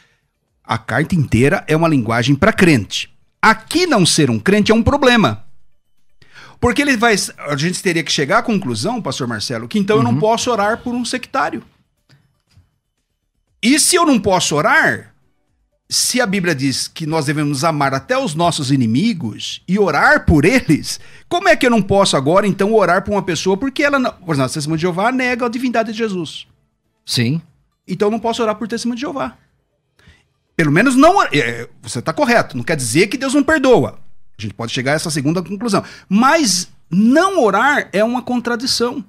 [0.64, 3.10] A carta inteira é uma linguagem para crente.
[3.42, 5.44] Aqui não ser um crente é um problema.
[6.60, 7.16] Porque ele vai.
[7.48, 10.84] A gente teria que chegar à conclusão, pastor Marcelo, que então eu não posso orar
[10.84, 11.64] por um sectário.
[13.62, 15.14] E se eu não posso orar,
[15.90, 20.46] se a Bíblia diz que nós devemos amar até os nossos inimigos e orar por
[20.46, 23.98] eles, como é que eu não posso agora então orar por uma pessoa porque ela,
[23.98, 26.48] não, por exemplo, a testemunha de Jeová nega a divindade de Jesus.
[27.06, 27.42] Sim.
[27.88, 29.38] Então eu não posso orar por testemunho de Jeová.
[30.56, 31.24] Pelo menos não.
[31.24, 32.56] é, você está correto.
[32.56, 33.98] Não quer dizer que Deus não perdoa.
[34.40, 35.84] A gente pode chegar a essa segunda conclusão.
[36.08, 39.04] Mas não orar é uma contradição.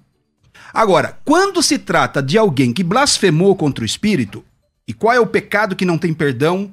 [0.75, 4.45] Agora, quando se trata de alguém que blasfemou contra o Espírito,
[4.87, 6.71] e qual é o pecado que não tem perdão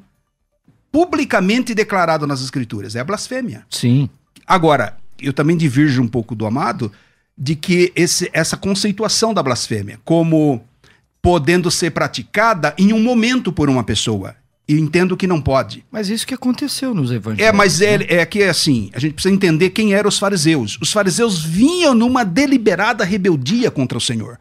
[0.91, 2.95] publicamente declarado nas Escrituras?
[2.95, 3.65] É a blasfêmia.
[3.69, 4.09] Sim.
[4.45, 6.91] Agora, eu também divirjo um pouco do amado
[7.37, 10.63] de que esse- essa conceituação da blasfêmia como
[11.21, 14.35] podendo ser praticada em um momento por uma pessoa.
[14.67, 15.85] E entendo que não pode.
[15.89, 17.47] Mas isso que aconteceu nos evangelhos.
[17.47, 18.03] É, mas né?
[18.09, 20.77] é, é que é assim, a gente precisa entender quem eram os fariseus.
[20.81, 24.37] Os fariseus vinham numa deliberada rebeldia contra o Senhor.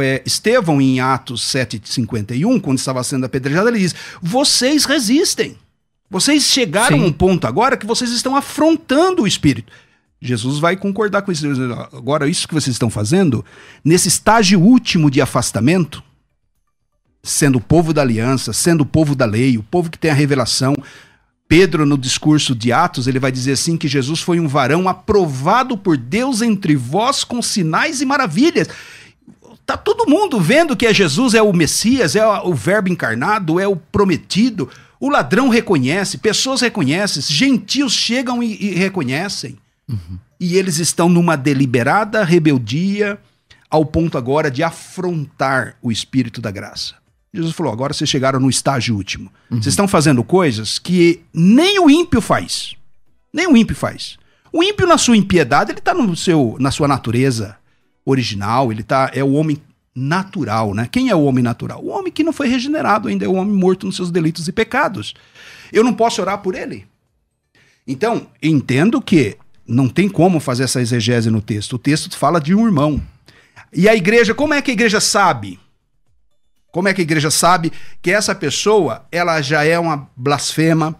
[0.00, 5.58] É, Estevão, em Atos 7,51, quando estava sendo apedrejado, ele diz: Vocês resistem.
[6.08, 7.04] Vocês chegaram Sim.
[7.04, 9.70] a um ponto agora que vocês estão afrontando o Espírito.
[10.20, 11.46] Jesus vai concordar com isso.
[11.92, 13.44] Agora, isso que vocês estão fazendo,
[13.84, 16.02] nesse estágio último de afastamento,
[17.24, 20.14] sendo o povo da aliança, sendo o povo da lei, o povo que tem a
[20.14, 20.74] revelação.
[21.48, 25.76] Pedro, no discurso de Atos, ele vai dizer assim que Jesus foi um varão aprovado
[25.76, 28.68] por Deus entre vós com sinais e maravilhas.
[29.64, 33.66] Tá todo mundo vendo que é Jesus, é o Messias, é o verbo encarnado, é
[33.66, 34.68] o prometido.
[35.00, 39.56] O ladrão reconhece, pessoas reconhecem, gentios chegam e, e reconhecem.
[40.38, 43.18] E eles estão numa deliberada rebeldia
[43.70, 47.03] ao ponto agora de afrontar o espírito da graça.
[47.34, 49.30] Jesus falou: agora vocês chegaram no estágio último.
[49.50, 52.76] Vocês estão fazendo coisas que nem o ímpio faz.
[53.32, 54.16] Nem o ímpio faz.
[54.52, 55.92] O ímpio, na sua impiedade, ele está
[56.60, 57.56] na sua natureza
[58.06, 59.60] original, ele tá, é o homem
[59.92, 60.88] natural, né?
[60.90, 61.82] Quem é o homem natural?
[61.82, 64.52] O homem que não foi regenerado ainda, é o homem morto nos seus delitos e
[64.52, 65.12] pecados.
[65.72, 66.86] Eu não posso orar por ele.
[67.84, 71.72] Então, entendo que não tem como fazer essa exegese no texto.
[71.72, 73.02] O texto fala de um irmão.
[73.72, 75.58] E a igreja, como é que a igreja sabe?
[76.74, 80.98] Como é que a igreja sabe que essa pessoa, ela já é uma blasfema,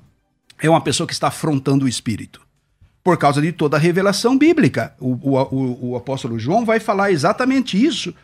[0.63, 2.41] é uma pessoa que está afrontando o espírito?
[3.03, 4.95] Por causa de toda a revelação bíblica.
[5.01, 8.15] O, o, o, apóstolo João vai falar exatamente isso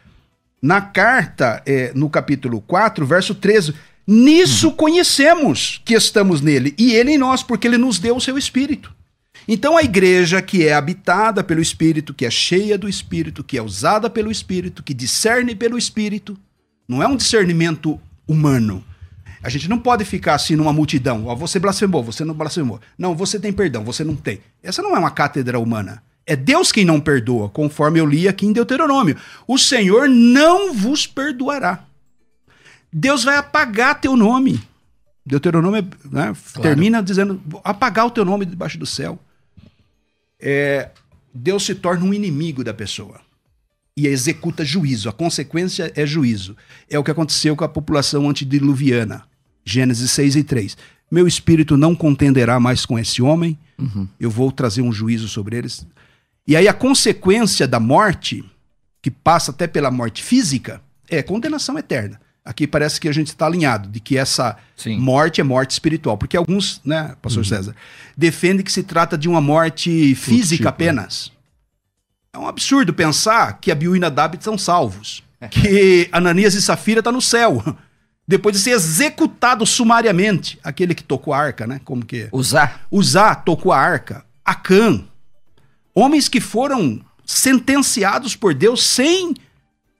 [0.63, 3.75] na carta, é, no capítulo 4, verso 13.
[4.07, 8.39] Nisso conhecemos que estamos nele, e ele em nós, porque ele nos deu o seu
[8.39, 8.95] espírito.
[9.49, 13.63] Então a igreja que é habitada pelo Espírito, que é cheia do Espírito, que é
[13.63, 16.39] usada pelo Espírito, que discerne pelo Espírito,
[16.91, 18.85] não é um discernimento humano.
[19.41, 21.27] A gente não pode ficar assim numa multidão.
[21.27, 22.81] Ó, você blasfemou, você não blasfemou.
[22.99, 24.41] Não, você tem perdão, você não tem.
[24.61, 26.03] Essa não é uma cátedra humana.
[26.27, 29.17] É Deus quem não perdoa, conforme eu li aqui em Deuteronômio.
[29.47, 31.85] O Senhor não vos perdoará.
[32.93, 34.61] Deus vai apagar teu nome.
[35.25, 36.61] Deuteronômio né, claro.
[36.61, 39.17] termina dizendo: apagar o teu nome debaixo do céu.
[40.41, 40.91] É,
[41.33, 43.21] Deus se torna um inimigo da pessoa
[43.97, 45.09] e executa juízo.
[45.09, 46.57] A consequência é juízo.
[46.89, 49.25] É o que aconteceu com a população antediluviana.
[49.65, 50.77] Gênesis 6 e 3.
[51.11, 54.07] Meu espírito não contenderá mais com esse homem, uhum.
[54.19, 55.85] eu vou trazer um juízo sobre eles.
[56.47, 58.45] E aí a consequência da morte,
[59.03, 62.21] que passa até pela morte física, é condenação eterna.
[62.45, 64.99] Aqui parece que a gente está alinhado de que essa Sim.
[64.99, 66.17] morte é morte espiritual.
[66.17, 67.49] Porque alguns, né, pastor uhum.
[67.49, 67.77] César,
[68.17, 71.31] defendem que se trata de uma morte física tipo, apenas.
[71.37, 71.40] É
[72.39, 75.23] um absurdo pensar que Abiú e Nadab são salvos.
[75.51, 77.63] Que Ananias e Safira estão tá no céu.
[78.27, 80.59] Depois de ser executado sumariamente.
[80.63, 81.81] Aquele que tocou a arca, né?
[81.85, 82.29] Como que.
[82.31, 82.87] Usar.
[82.91, 84.25] Usar tocou a arca.
[84.45, 85.03] Acã.
[85.93, 89.35] Homens que foram sentenciados por Deus sem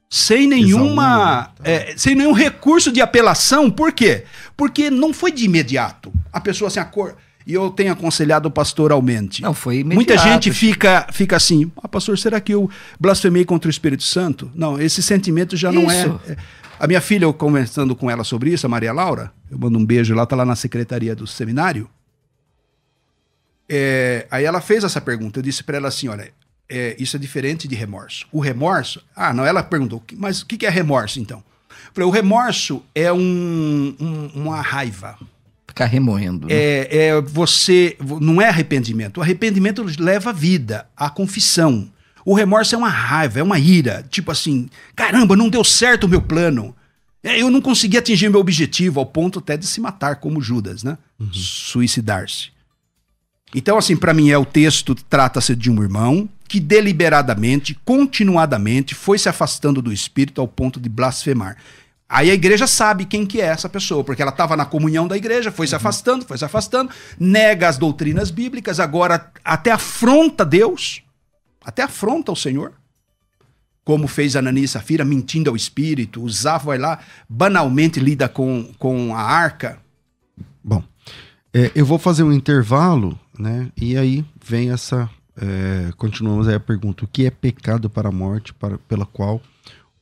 [0.09, 3.71] sem nenhuma é, sem nenhum recurso de apelação.
[3.71, 4.25] Por quê?
[4.57, 6.13] Porque não foi de imediato.
[6.33, 7.17] A pessoa assim, a cor.
[7.51, 9.43] E eu tenho aconselhado pastoralmente.
[9.43, 9.97] Não, foi imediato.
[9.97, 14.49] Muita gente fica, fica assim, ah, pastor, será que eu blasfemei contra o Espírito Santo?
[14.55, 16.37] Não, esse sentimento já não é, é.
[16.79, 19.85] A minha filha, eu conversando com ela sobre isso, a Maria Laura, eu mando um
[19.85, 21.91] beijo lá, tá lá na secretaria do seminário.
[23.69, 25.41] É, aí ela fez essa pergunta.
[25.41, 26.33] Eu disse para ela assim: olha,
[26.69, 28.29] é, isso é diferente de remorso.
[28.31, 29.03] O remorso.
[29.15, 31.43] Ah, não, ela perguntou, mas o que é remorso então?
[31.69, 35.19] Eu falei, o remorso é um, um, uma raiva.
[35.71, 36.49] Ficar remoendo.
[36.49, 36.55] Né?
[36.55, 37.97] É, é você.
[38.21, 39.19] Não é arrependimento.
[39.19, 41.89] O arrependimento leva a vida, a confissão.
[42.25, 44.05] O remorso é uma raiva, é uma ira.
[44.11, 46.75] Tipo assim, caramba, não deu certo o meu plano.
[47.23, 50.83] É, eu não consegui atingir meu objetivo, ao ponto até de se matar, como Judas,
[50.83, 50.99] né?
[51.21, 51.33] Uhum.
[51.33, 52.51] Suicidar-se.
[53.55, 59.19] Então, assim, para mim é o texto trata-se de um irmão que deliberadamente, continuadamente, foi
[59.19, 61.57] se afastando do espírito ao ponto de blasfemar.
[62.13, 65.17] Aí a igreja sabe quem que é essa pessoa, porque ela estava na comunhão da
[65.17, 65.77] igreja, foi se uhum.
[65.77, 71.05] afastando, foi se afastando, nega as doutrinas bíblicas, agora até afronta Deus,
[71.65, 72.73] até afronta o Senhor,
[73.85, 79.15] como fez Ananias e Safira, mentindo ao espírito, usava, vai lá, banalmente lida com, com
[79.15, 79.79] a arca.
[80.65, 80.83] Bom,
[81.55, 85.09] é, eu vou fazer um intervalo, né, e aí vem essa
[85.41, 89.41] é, continuamos aí a pergunta: o que é pecado para a morte, para, pela qual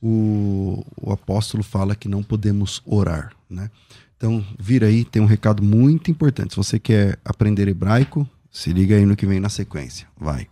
[0.02, 3.70] o, o apóstolo fala que não podemos orar, né?
[4.16, 6.50] Então, vira aí, tem um recado muito importante.
[6.50, 10.08] Se você quer aprender hebraico, se liga aí no que vem na sequência.
[10.18, 10.48] Vai.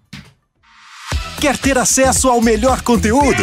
[1.41, 3.43] Quer ter acesso ao melhor conteúdo?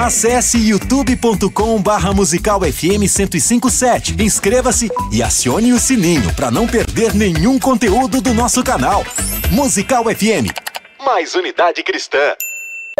[0.00, 4.16] Acesse youtube.com barra musical FM 1057.
[4.20, 9.04] Inscreva-se e acione o sininho para não perder nenhum conteúdo do nosso canal.
[9.52, 10.50] Musical FM.
[11.04, 12.34] Mais unidade cristã.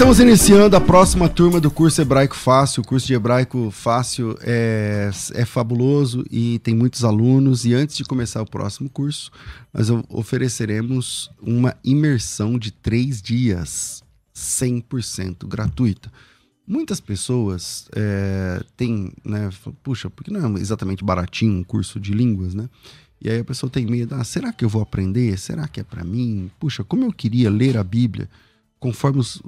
[0.00, 2.82] Estamos iniciando a próxima turma do curso Hebraico Fácil.
[2.82, 7.66] O curso de Hebraico Fácil é, é fabuloso e tem muitos alunos.
[7.66, 9.30] E antes de começar o próximo curso,
[9.74, 14.02] nós ofereceremos uma imersão de três dias,
[14.34, 16.10] 100% gratuita.
[16.66, 19.50] Muitas pessoas é, têm, né?
[19.82, 22.70] Puxa, porque não é exatamente baratinho um curso de línguas, né?
[23.20, 25.38] E aí a pessoa tem medo, ah, será que eu vou aprender?
[25.38, 26.50] Será que é para mim?
[26.58, 28.30] Puxa, como eu queria ler a Bíblia
[28.80, 29.40] conforme, os-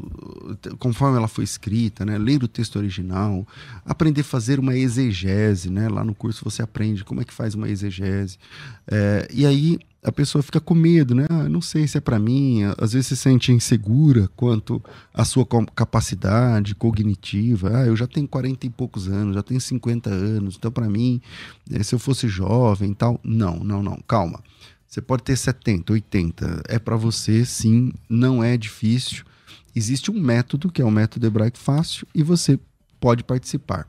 [0.78, 2.18] conforme ela foi escrita, né?
[2.18, 3.46] Ler o texto original,
[3.84, 5.88] aprender a fazer uma exegese, né?
[5.88, 8.38] Lá no curso você aprende como é que faz uma exegese.
[8.86, 11.26] É, e aí a pessoa fica com medo, né?
[11.30, 12.60] Ah, não sei se é para mim.
[12.76, 14.82] Às vezes se sente insegura quanto
[15.14, 17.70] à sua capacidade cognitiva.
[17.78, 21.20] Ah, eu já tenho 40 e poucos anos, já tenho 50 anos, então para mim,
[21.70, 23.18] eh, se eu fosse jovem tal.
[23.24, 24.40] Não, não, não, calma.
[24.92, 26.64] Você pode ter 70, 80.
[26.68, 29.24] É para você, sim, não é difícil.
[29.74, 32.60] Existe um método, que é o método hebraico fácil, e você
[33.00, 33.88] pode participar.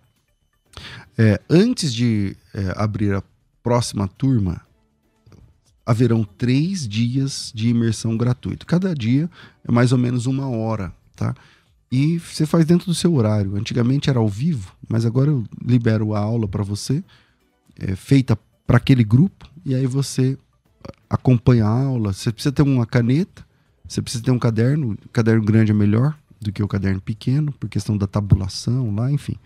[1.18, 3.22] É, antes de é, abrir a
[3.62, 4.62] próxima turma,
[5.86, 8.66] haverão três dias de imersão gratuito.
[8.66, 9.30] Cada dia
[9.68, 11.36] é mais ou menos uma hora, tá?
[11.92, 13.58] E você faz dentro do seu horário.
[13.58, 17.04] Antigamente era ao vivo, mas agora eu libero a aula para você,
[17.78, 20.38] é, feita para aquele grupo, e aí você
[21.10, 22.14] acompanha a aula.
[22.14, 23.46] Você precisa ter uma caneta,
[23.88, 24.98] você precisa ter um caderno.
[25.12, 29.38] Caderno grande é melhor do que o caderno pequeno, por questão da tabulação lá, enfim.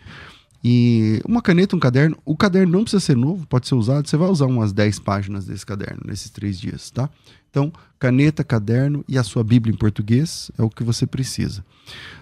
[0.63, 2.17] E uma caneta, um caderno.
[2.25, 4.07] O caderno não precisa ser novo, pode ser usado.
[4.07, 7.09] Você vai usar umas 10 páginas desse caderno nesses três dias, tá?
[7.49, 11.63] Então, caneta, caderno e a sua Bíblia em português é o que você precisa.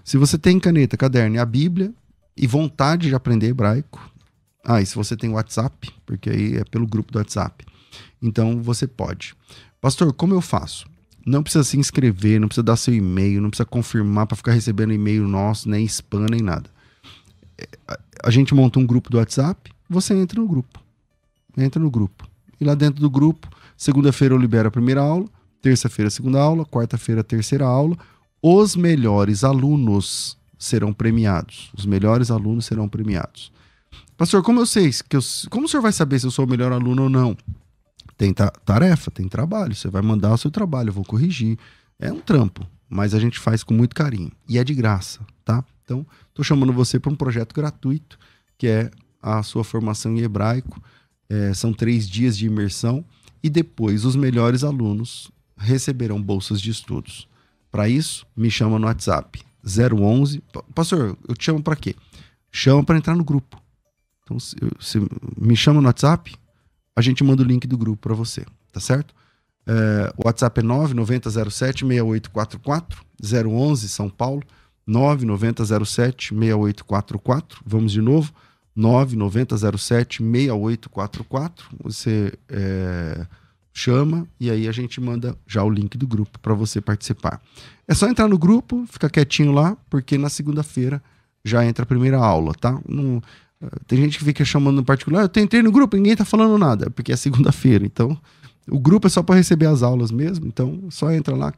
[0.03, 1.93] Se você tem caneta, caderno e a Bíblia
[2.37, 4.11] e vontade de aprender hebraico,
[4.63, 7.65] ah, e se você tem WhatsApp, porque aí é pelo grupo do WhatsApp,
[8.21, 9.33] então você pode.
[9.81, 10.85] Pastor, como eu faço?
[11.25, 14.93] Não precisa se inscrever, não precisa dar seu e-mail, não precisa confirmar para ficar recebendo
[14.93, 16.69] e-mail nosso, nem spam, nem nada.
[17.57, 17.67] É,
[18.23, 20.79] a- gente monta um grupo do WhatsApp, você entra no grupo.
[21.57, 22.27] Entra no grupo.
[22.59, 25.25] E lá dentro do grupo, segunda-feira eu libero a primeira aula,
[25.61, 27.97] terça-feira a segunda aula, quarta-feira a terceira aula.
[28.41, 31.71] Os melhores alunos serão premiados.
[31.75, 33.51] Os melhores alunos serão premiados.
[34.17, 36.49] Pastor, como eu sei que eu, como o senhor vai saber se eu sou o
[36.49, 37.35] melhor aluno ou não?
[38.17, 39.75] Tem ta- tarefa, tem trabalho.
[39.75, 41.57] Você vai mandar o seu trabalho, eu vou corrigir.
[41.99, 44.31] É um trampo, mas a gente faz com muito carinho.
[44.47, 45.63] E é de graça, tá?
[45.83, 48.17] Então, tô chamando você para um projeto gratuito,
[48.57, 48.89] que é
[49.21, 50.81] a sua formação em hebraico.
[51.29, 53.03] É, são três dias de imersão.
[53.43, 57.27] E depois, os melhores alunos receberão bolsas de estudos.
[57.71, 59.43] Para isso, me chama no WhatsApp.
[59.63, 60.41] 011.
[60.53, 61.95] Pa- Pastor, eu te chamo para quê?
[62.51, 63.61] Chama para entrar no grupo.
[64.23, 64.99] Então, se, se
[65.37, 66.35] me chama no WhatsApp,
[66.95, 69.13] a gente manda o link do grupo para você, tá certo?
[69.67, 74.41] É, o WhatsApp é 9907-6844, 011 São Paulo,
[74.87, 77.57] 9907-6844.
[77.65, 78.31] Vamos de novo,
[78.77, 81.63] 9907-6844.
[81.83, 83.25] Você é,
[83.73, 87.41] chama e aí a gente manda já o link do grupo para você participar.
[87.87, 91.01] É só entrar no grupo, ficar quietinho lá, porque na segunda-feira
[91.43, 92.79] já entra a primeira aula, tá?
[92.87, 93.21] Não,
[93.87, 96.89] tem gente que fica chamando no particular, eu entrei no grupo, ninguém tá falando nada,
[96.89, 97.85] porque é segunda-feira.
[97.85, 98.17] Então,
[98.69, 101.53] o grupo é só para receber as aulas mesmo, então só entra lá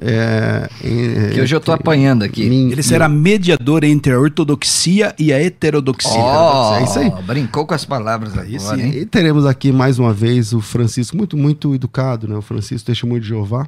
[0.01, 2.49] É, em- Que hoje eu tô entre apanhando aqui.
[2.49, 6.11] mim Ele será mediador entre a ortodoxia e a heterodoxia.
[6.13, 7.11] Ó, é isso aí.
[7.27, 8.93] Brincou com as palavras Aí agora, sim, hein?
[8.99, 12.37] E teremos aqui mais uma vez o Francisco, muito, muito educado, né?
[12.37, 13.67] O Francisco Testemunho de Jeová,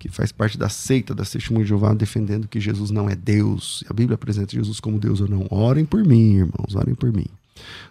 [0.00, 3.84] que faz parte da seita da Testemunho de Jeová, defendendo que Jesus não é Deus.
[3.88, 5.46] A Bíblia apresenta Jesus como Deus ou não.
[5.50, 7.26] Orem por mim, irmãos, orem por mim.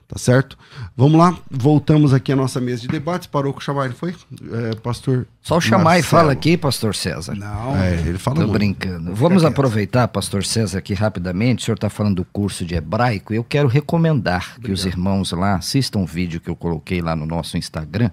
[0.08, 0.58] Tá certo?
[0.98, 3.28] Vamos lá, voltamos aqui à nossa mesa de debates.
[3.28, 4.16] Parou com o chamar, não foi?
[4.52, 5.28] É, pastor.
[5.40, 6.04] Só o e Marcelo.
[6.04, 7.36] fala aqui, pastor César.
[7.36, 8.54] Não, É, ele fala Tô muito.
[8.54, 9.14] brincando.
[9.14, 11.62] Vamos aproveitar, pastor César, aqui rapidamente.
[11.62, 13.32] O senhor está falando do curso de hebraico.
[13.36, 17.28] Eu quero recomendar que os irmãos lá assistam um vídeo que eu coloquei lá no
[17.28, 18.10] nosso Instagram,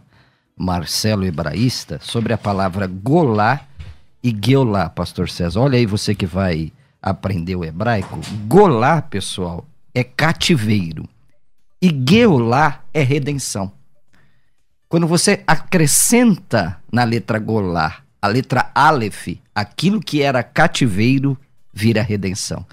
[0.54, 3.62] Marcelo Hebraísta, sobre a palavra golá
[4.22, 5.60] e geolá, pastor César.
[5.60, 8.20] Olha aí você que vai aprender o hebraico.
[8.46, 9.64] Golá, pessoal,
[9.94, 11.08] é cativeiro.
[11.80, 13.70] E geolá é redenção.
[14.88, 21.38] Quando você acrescenta na letra Golá a letra Aleph, aquilo que era cativeiro
[21.72, 22.66] vira redenção.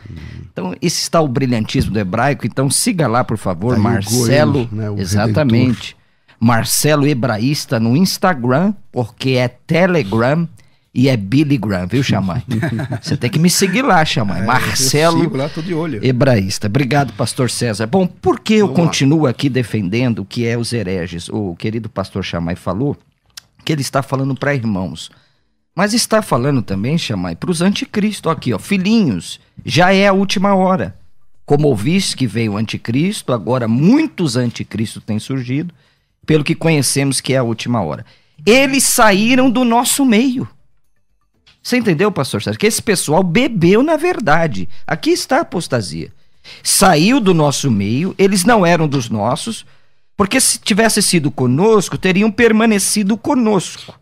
[0.51, 2.47] Então, esse está o brilhantismo do hebraico.
[2.47, 4.67] Então, siga lá, por favor, Tá Marcelo.
[4.71, 5.95] Né, exatamente.
[6.39, 10.47] Marcelo Hebraísta no Instagram, porque é Telegram
[10.93, 12.43] e é Billy Graham, viu, Chamai?
[13.01, 14.39] Você tem que me seguir lá, Chamai.
[14.39, 16.05] É, Eu Marcelo sigo lá, tô de olho.
[16.05, 16.67] Hebraísta.
[16.67, 17.87] Obrigado, pastor César.
[17.87, 18.73] Bom, por que eu lá.
[18.73, 21.29] continuo aqui defendendo o que é os hereges?
[21.29, 22.95] O querido pastor Chamai falou
[23.65, 25.09] que ele está falando para irmãos.
[25.75, 28.59] Mas está falando também, Chamai, para os anticristo aqui, ó.
[28.59, 30.95] Filhinhos, já é a última hora.
[31.43, 35.73] Como ouviste que veio o anticristo, agora muitos anticristos têm surgido,
[36.23, 38.05] pelo que conhecemos que é a última hora.
[38.45, 40.47] Eles saíram do nosso meio.
[41.63, 42.59] Você entendeu, pastor Sérgio?
[42.59, 44.67] Que esse pessoal bebeu na verdade.
[44.85, 46.11] Aqui está a apostasia.
[46.61, 49.65] Saiu do nosso meio, eles não eram dos nossos,
[50.17, 53.97] porque se tivesse sido conosco, teriam permanecido conosco.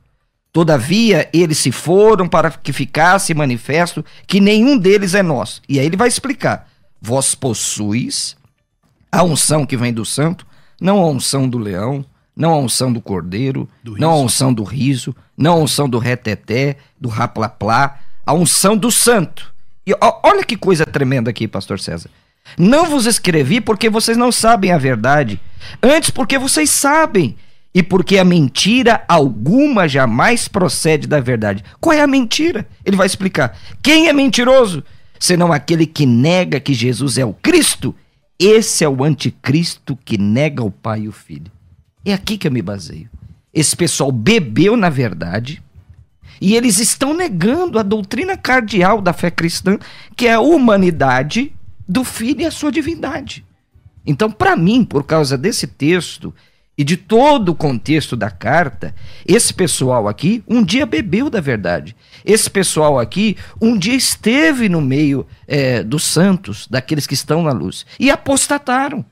[0.51, 5.61] Todavia, eles se foram para que ficasse manifesto que nenhum deles é nosso.
[5.69, 6.67] E aí ele vai explicar:
[6.99, 8.35] vós possuis
[9.11, 10.45] a unção que vem do santo,
[10.79, 12.03] não a unção do leão,
[12.35, 15.97] não a unção do cordeiro, Do não a unção do riso, não a unção do
[15.97, 19.53] reteté, do raplaplá, a unção do santo.
[19.85, 22.09] E olha que coisa tremenda aqui, pastor César.
[22.57, 25.39] Não vos escrevi porque vocês não sabem a verdade,
[25.81, 27.35] antes porque vocês sabem,
[27.73, 31.63] e porque a mentira alguma jamais procede da verdade.
[31.79, 32.67] Qual é a mentira?
[32.83, 33.57] Ele vai explicar.
[33.81, 34.83] Quem é mentiroso?
[35.19, 37.95] Senão aquele que nega que Jesus é o Cristo.
[38.37, 41.51] Esse é o anticristo que nega o Pai e o Filho.
[42.03, 43.09] É aqui que eu me baseio.
[43.53, 45.61] Esse pessoal bebeu na verdade
[46.39, 49.77] e eles estão negando a doutrina cardeal da fé cristã,
[50.15, 51.53] que é a humanidade
[51.87, 53.45] do Filho e a sua divindade.
[54.05, 56.33] Então, para mim, por causa desse texto
[56.75, 58.95] e de todo o contexto da carta,
[59.27, 61.95] esse pessoal aqui um dia bebeu da verdade.
[62.25, 67.51] Esse pessoal aqui um dia esteve no meio eh, dos santos, daqueles que estão na
[67.51, 69.05] luz, e apostataram.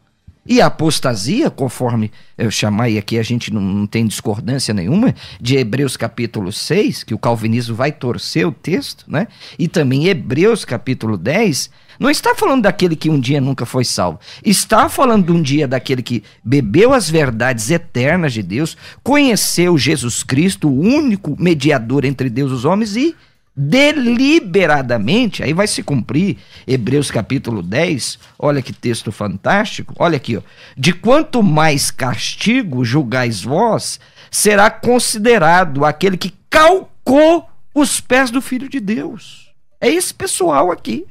[0.49, 5.55] E a apostasia, conforme eu chamei aqui, a gente não, não tem discordância nenhuma, de
[5.55, 9.27] Hebreus capítulo 6, que o calvinismo vai torcer o texto, né?
[9.59, 11.69] E também Hebreus capítulo 10,
[11.99, 14.19] não está falando daquele que um dia nunca foi salvo.
[14.43, 20.67] Está falando um dia daquele que bebeu as verdades eternas de Deus, conheceu Jesus Cristo,
[20.67, 23.15] o único mediador entre Deus e os homens, e
[23.61, 30.41] deliberadamente, aí vai se cumprir Hebreus capítulo 10, olha que texto fantástico, olha aqui, ó.
[30.77, 33.99] De quanto mais castigo julgais vós,
[34.31, 39.51] será considerado aquele que calcou os pés do Filho de Deus.
[39.81, 41.05] É esse pessoal aqui.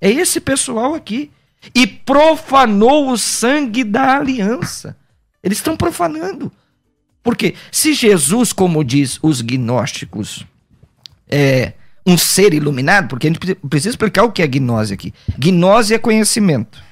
[0.00, 1.30] É esse pessoal aqui.
[1.74, 4.96] E profanou o sangue da aliança.
[5.42, 6.50] Eles estão profanando.
[7.22, 10.46] Porque se Jesus, como diz os gnósticos,
[11.28, 11.72] é
[12.06, 15.14] um ser iluminado, porque a gente pre- precisa explicar o que é gnose aqui.
[15.38, 16.82] Gnose é conhecimento.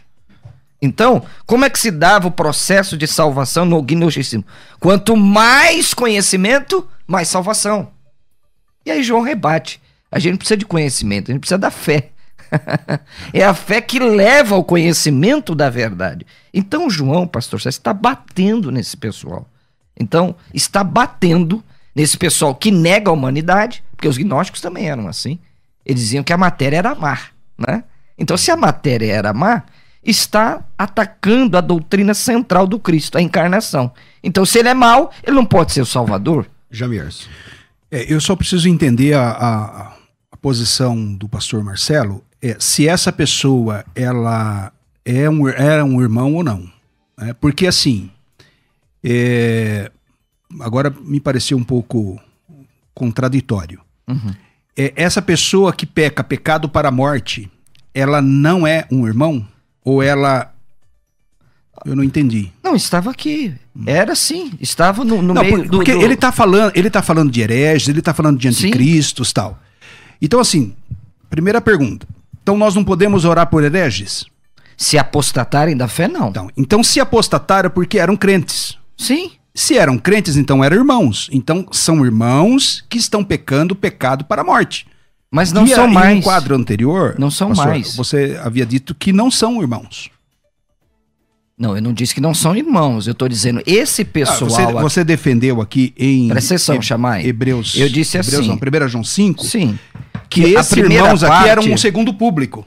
[0.81, 4.45] Então, como é que se dava o processo de salvação no gnosticismo?
[4.81, 7.91] Quanto mais conhecimento, mais salvação.
[8.85, 9.81] E aí João rebate.
[10.11, 12.11] A gente precisa de conhecimento, a gente precisa da fé.
[13.33, 16.27] é a fé que leva ao conhecimento da verdade.
[16.53, 19.49] Então, João, pastor, você está batendo nesse pessoal.
[19.99, 21.63] Então, está batendo
[21.95, 25.39] nesse pessoal que nega a humanidade, porque os gnósticos também eram assim.
[25.87, 27.17] Eles diziam que a matéria era má,
[27.57, 27.85] né?
[28.19, 29.63] Então, se a matéria era má,
[30.03, 33.93] está atacando a doutrina central do Cristo, a encarnação.
[34.21, 36.51] Então, se ele é mau, ele não pode ser o Salvador.
[36.69, 37.29] Jamierson.
[37.93, 39.97] É, eu só preciso entender a, a-
[40.33, 44.73] a posição do pastor Marcelo, é, se essa pessoa ela
[45.05, 46.69] é um, era um irmão ou não.
[47.17, 47.33] né?
[47.41, 48.11] Porque assim,
[49.05, 49.93] é,
[50.61, 52.21] agora me pareceu um pouco
[52.93, 53.81] contraditório.
[54.77, 57.51] É, essa pessoa que peca pecado para a morte,
[57.95, 59.47] ela não é um irmão?
[59.85, 60.53] Ou ela.
[61.85, 62.53] Eu não entendi.
[62.63, 63.55] Não, estava aqui.
[63.87, 64.53] Era sim.
[64.61, 65.77] Estava no, no não, meio por- do.
[65.79, 69.31] porque do- ele tá falando, ele tá falando de hereges, ele tá falando de anticristos
[69.31, 69.59] e tal.
[70.21, 70.75] Então, assim,
[71.29, 72.07] primeira pergunta.
[72.43, 74.25] Então nós não podemos orar por hereges?
[74.77, 76.29] Se apostatarem da fé, não.
[76.29, 78.77] Então, então se apostataram é porque eram crentes.
[78.97, 79.33] Sim.
[79.55, 81.29] Se eram crentes, então eram irmãos.
[81.33, 84.87] Então são irmãos que estão pecando pecado para a morte.
[85.31, 86.17] Mas não E são e mais.
[86.17, 87.97] no quadro anterior, Não são mais.
[87.97, 90.11] Você havia dito que não são irmãos.
[91.57, 93.07] Não, eu não disse que não são irmãos.
[93.07, 94.51] Eu tô dizendo, esse Ah, pessoal.
[94.51, 97.25] você, aqui- você defendeu aqui em Presta atenção, Chamai.
[97.27, 97.75] Hebreus.
[97.77, 98.49] Eu disse Hebreus assim.
[98.49, 99.45] Não, 1 João 5.
[99.45, 99.79] Sim.
[100.29, 102.67] Que Que esses primeira irmãos aqui parte- eram um segundo público.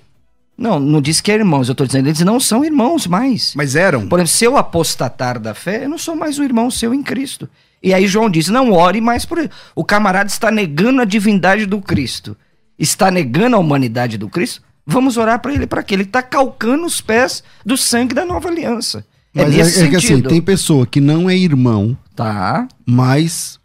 [0.57, 1.67] Não, não disse que é irmãos.
[1.67, 3.53] Eu tô dizendo, eles não são irmãos mais.
[3.55, 4.07] Mas eram.
[4.07, 7.03] Por exemplo, se eu apostatar da fé, eu não sou mais um irmão seu em
[7.03, 7.49] Cristo.
[7.83, 9.49] E aí João diz: não ore mais por ele.
[9.75, 12.37] O camarada está negando a divindade do Cristo.
[12.79, 14.61] Está negando a humanidade do Cristo.
[14.87, 15.93] Vamos orar para ele para quê?
[15.95, 19.05] Ele está calcando os pés do sangue da nova aliança.
[19.33, 20.29] É Mas nesse é, é que assim, sentido.
[20.29, 22.67] tem pessoa que não é irmão, Tá.
[22.85, 23.59] mas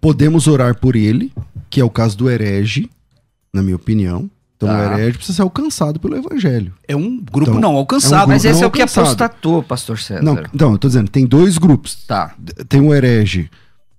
[0.00, 1.32] podemos orar por ele,
[1.68, 2.88] que é o caso do herege,
[3.52, 4.30] na minha opinião.
[4.64, 4.90] Então Tá.
[4.90, 6.72] o herege precisa ser alcançado pelo evangelho.
[6.86, 8.22] É um grupo Então, não alcançado.
[8.22, 9.04] é um Mas grupo esse não é o que alcançado.
[9.04, 10.22] apostatou, pastor César.
[10.22, 11.96] Não, então, eu tô dizendo, tem dois grupos.
[12.06, 12.34] Tá.
[12.68, 13.50] Tem o herege,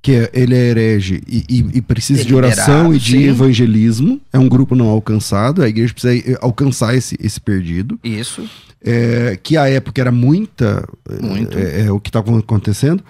[0.02, 3.24] que é- ele é herege e, e- e precisa de oração e de sim.
[3.24, 4.20] evangelismo.
[4.32, 5.62] É um grupo não alcançado.
[5.64, 8.00] A igreja precisa eh, alcançar esse, esse perdido.
[8.04, 8.44] Isso.
[8.86, 10.88] É, que a época era muita.
[11.10, 11.58] eh, Muito.
[11.58, 13.02] É, é o que estava acontecendo.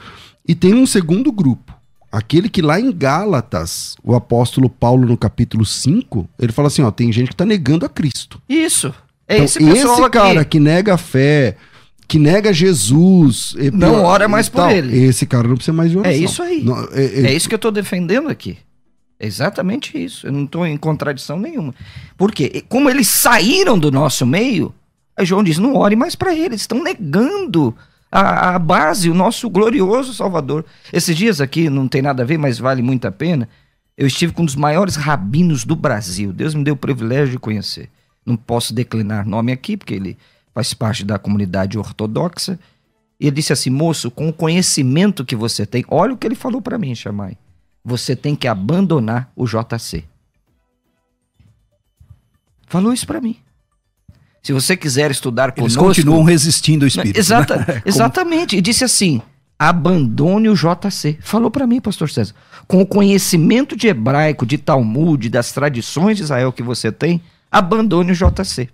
[0.48, 1.73] E tem um segundo grupo.
[2.16, 6.92] Aquele que lá em Gálatas, o apóstolo Paulo, no capítulo 5, ele fala assim: ó,
[6.92, 8.40] tem gente que está negando a Cristo.
[8.48, 8.94] Isso.
[9.28, 10.10] É Então, esse esse aqui.
[10.12, 11.58] cara que nega a fé,
[12.08, 13.56] que nega Jesus.
[13.58, 14.96] e Não pior- ora mais por tal, ele.
[15.06, 16.14] Esse cara não precisa mais de oração.
[16.14, 16.62] É isso aí.
[16.64, 18.58] Não, é- é- É isso que eu estou defendendo aqui.
[19.20, 20.28] É exatamente isso.
[20.28, 21.74] Eu não estou em contradição nenhuma.
[22.16, 22.52] Por quê?
[22.54, 24.72] E Como eles saíram do nosso meio,
[25.18, 26.62] aí João diz: não ore mais para eles.
[26.62, 27.76] Estão negando
[28.14, 30.64] a, a base, o nosso glorioso Salvador.
[30.92, 33.50] Esses dias aqui, não tem nada a ver, mas vale muito a pena.
[33.98, 36.32] Eu estive com um dos maiores rabinos do Brasil.
[36.32, 37.90] Deus me deu o privilégio de conhecer.
[38.24, 40.16] Não posso declinar nome aqui, porque ele
[40.54, 42.60] faz parte da comunidade ortodoxa.
[43.20, 46.36] E ele disse assim: moço, com o conhecimento que você tem, olha o que ele
[46.36, 47.36] falou para mim, Chamai.
[47.84, 50.04] Você tem que abandonar o JC.
[52.68, 53.38] Falou isso para mim.
[54.44, 55.84] Se você quiser estudar Eles conosco.
[55.84, 57.18] continuam resistindo ao espírito.
[57.18, 57.82] Exata- né?
[57.88, 58.58] Exatamente.
[58.58, 59.22] E disse assim:
[59.58, 61.18] abandone o JC.
[61.22, 62.36] Falou para mim, pastor César.
[62.68, 68.12] Com o conhecimento de hebraico, de Talmud, das tradições de Israel que você tem, abandone
[68.12, 68.70] o JC.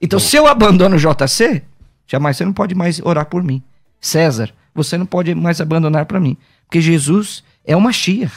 [0.00, 1.62] Então, se eu abandono o JC,
[2.06, 3.62] jamais você não pode mais orar por mim.
[4.00, 6.36] César, você não pode mais abandonar para mim.
[6.66, 8.32] Porque Jesus é o Mashiach.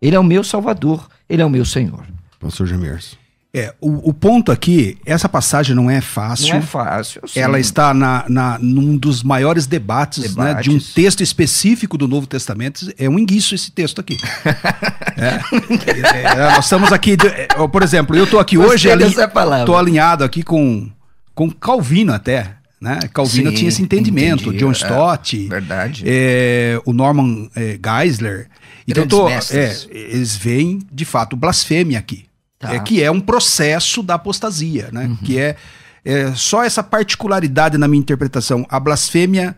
[0.00, 1.08] Ele é o meu Salvador.
[1.28, 2.06] Ele é o meu Senhor.
[2.38, 3.16] Pastor Gemerson.
[3.52, 6.50] É, o, o ponto aqui, essa passagem não é fácil.
[6.50, 7.20] Não é fácil.
[7.26, 7.40] sim.
[7.40, 10.64] Ela está na, na, num dos maiores debates, né, Debates.
[10.64, 12.92] de um texto específico do Novo Testamento.
[12.96, 14.16] É um enguiço esse texto aqui.
[15.20, 15.38] É.
[16.16, 19.66] É, nós estamos aqui, é, por exemplo, eu estou aqui hoje, Gostei palavra.
[19.66, 20.88] tô alinhado aqui com,
[21.34, 22.54] com Calvino até.
[22.80, 22.98] Né?
[23.12, 26.04] Calvino Sim, tinha esse entendimento, entendi, John é, Stott, verdade.
[26.06, 28.48] é, o Norman é, Geisler.
[28.88, 29.40] Então, tô, é,
[29.90, 32.29] eles veem, de fato, blasfêmia aqui.
[32.60, 32.74] Tá.
[32.74, 35.06] É, que é um processo da apostasia, né?
[35.06, 35.16] Uhum.
[35.16, 35.56] Que é,
[36.04, 38.66] é só essa particularidade na minha interpretação.
[38.68, 39.56] A blasfêmia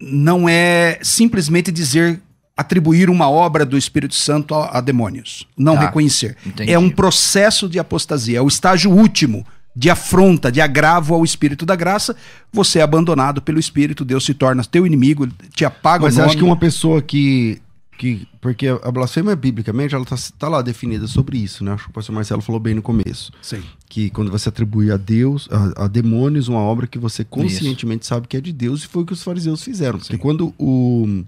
[0.00, 2.20] não é simplesmente dizer
[2.56, 5.46] atribuir uma obra do Espírito Santo a, a demônios.
[5.56, 6.36] Não Tá, reconhecer.
[6.46, 6.72] entendi.
[6.72, 8.38] É um processo de apostasia.
[8.38, 12.14] É o estágio último de afronta, de agravo ao Espírito da graça.
[12.52, 16.28] Você é abandonado pelo Espírito, Deus se torna teu inimigo, te apaga Mas o nome.
[16.30, 17.60] acha que uma pessoa que.
[17.98, 21.72] Que porque a blasfêmia, biblicamente, ela tá, tá lá definida sobre isso, né?
[21.72, 23.32] Acho que o pastor Marcelo falou bem no começo.
[23.42, 23.60] Sim.
[23.88, 28.28] Que quando você atribui a Deus, a, a demônios, uma obra que você conscientemente sabe
[28.28, 29.98] que é de Deus, e foi o que os fariseus fizeram.
[29.98, 31.24] Porque quando o,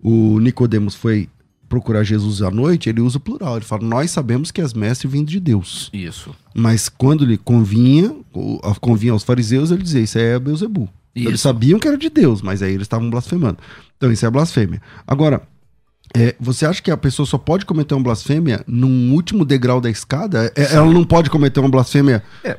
[0.00, 1.28] o Nicodemos foi
[1.68, 3.56] procurar Jesus à noite, ele usa o plural.
[3.56, 5.90] Ele fala: Nós sabemos que és mestre vindo de Deus.
[5.92, 6.34] Isso.
[6.54, 8.14] Mas quando lhe convinha,
[8.80, 10.88] convinha aos fariseus, ele dizia: Isso é Beuzebu.
[11.14, 11.28] Isso.
[11.28, 13.58] Eles sabiam que era de Deus, mas aí eles estavam blasfemando.
[13.96, 14.82] Então isso é blasfêmia.
[15.06, 15.42] Agora,
[16.16, 19.90] é, você acha que a pessoa só pode cometer uma blasfêmia num último degrau da
[19.90, 20.52] escada?
[20.54, 22.22] É, ela não pode cometer uma blasfêmia.
[22.44, 22.56] É.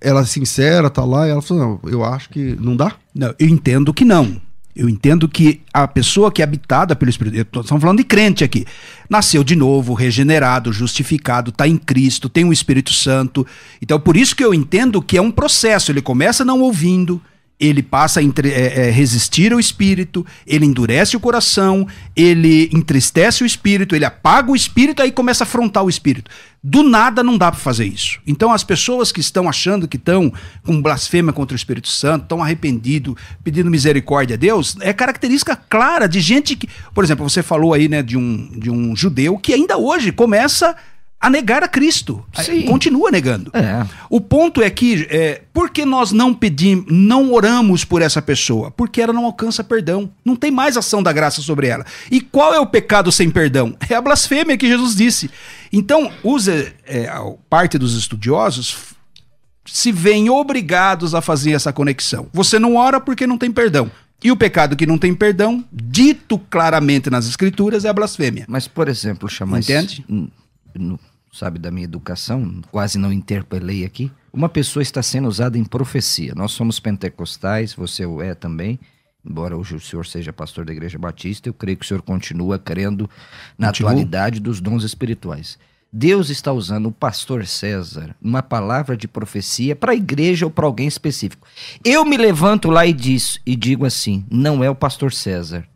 [0.00, 2.94] Ela é sincera, tá lá, e ela fala: Não, eu acho que não dá.
[3.14, 4.40] Não, eu entendo que não.
[4.74, 8.66] Eu entendo que a pessoa que é habitada pelo Espírito, estamos falando de crente aqui,
[9.08, 13.46] nasceu de novo, regenerado, justificado, está em Cristo, tem o Espírito Santo.
[13.80, 15.90] Então, por isso que eu entendo que é um processo.
[15.90, 17.22] Ele começa não ouvindo,
[17.58, 23.42] ele passa a entre- é, é, resistir ao espírito, ele endurece o coração, ele entristece
[23.42, 26.30] o espírito, ele apaga o espírito, aí começa a afrontar o espírito.
[26.62, 28.18] Do nada não dá para fazer isso.
[28.26, 30.32] Então as pessoas que estão achando que estão
[30.64, 36.08] com blasfêmia contra o Espírito Santo, estão arrependidos, pedindo misericórdia a Deus, é característica clara
[36.08, 39.54] de gente que, por exemplo, você falou aí, né, de um, de um judeu que
[39.54, 40.76] ainda hoje começa
[41.26, 42.24] a negar a Cristo.
[42.34, 42.62] Sim.
[42.62, 43.50] Continua negando.
[43.52, 43.84] É.
[44.08, 48.70] O ponto é que, é, por que nós não pedimos, não oramos por essa pessoa?
[48.70, 50.10] Porque ela não alcança perdão.
[50.24, 51.84] Não tem mais ação da graça sobre ela.
[52.10, 53.76] E qual é o pecado sem perdão?
[53.90, 55.30] É a blasfêmia que Jesus disse.
[55.72, 58.76] Então, usa é, a parte dos estudiosos
[59.64, 62.28] se veem obrigados a fazer essa conexão.
[62.32, 63.90] Você não ora porque não tem perdão.
[64.22, 68.44] E o pecado que não tem perdão, dito claramente nas escrituras, é a blasfêmia.
[68.48, 69.58] Mas, por exemplo, chamar.
[69.58, 70.04] Entende?
[70.08, 70.30] N-
[70.74, 70.98] n-
[71.36, 74.10] sabe, da minha educação, quase não interpelei aqui.
[74.32, 76.34] Uma pessoa está sendo usada em profecia.
[76.34, 78.78] Nós somos pentecostais, você o é também.
[79.24, 82.58] Embora hoje o senhor seja pastor da Igreja Batista, eu creio que o senhor continua
[82.58, 83.10] crendo
[83.58, 85.58] na atualidade dos dons espirituais.
[85.92, 90.66] Deus está usando o pastor César, uma palavra de profecia para a igreja ou para
[90.66, 91.46] alguém específico.
[91.84, 95.66] Eu me levanto lá e, diz, e digo assim: não é o pastor César,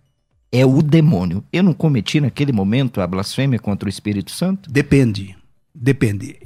[0.53, 1.43] é o demônio.
[1.53, 4.71] Eu não cometi naquele momento a blasfêmia contra o Espírito Santo?
[4.71, 5.40] Depende.
[5.75, 6.37] Depende.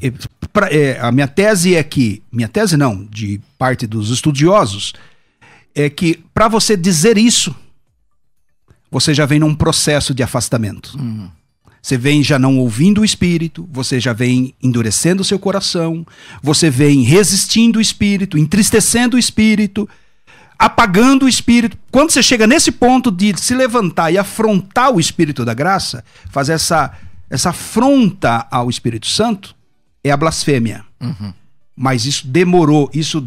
[0.52, 2.22] Pra- é, a minha tese é que.
[2.30, 4.92] Minha tese não, de parte dos estudiosos,
[5.74, 7.54] é que para você dizer isso,
[8.90, 10.96] você já vem num processo de afastamento.
[11.82, 16.06] Você vem já não ouvindo o espírito, você já vem endurecendo o seu coração,
[16.42, 19.86] você vem resistindo o espírito, entristecendo o espírito,
[20.58, 21.76] apagando o espírito.
[21.90, 26.54] Quando você chega nesse ponto de se levantar e afrontar o espírito da graça, fazer
[26.54, 26.90] essa,
[27.30, 29.54] essa afronta ao Espírito Santo,
[30.02, 30.84] é a blasfêmia.
[31.76, 33.26] Mas isso demorou, isso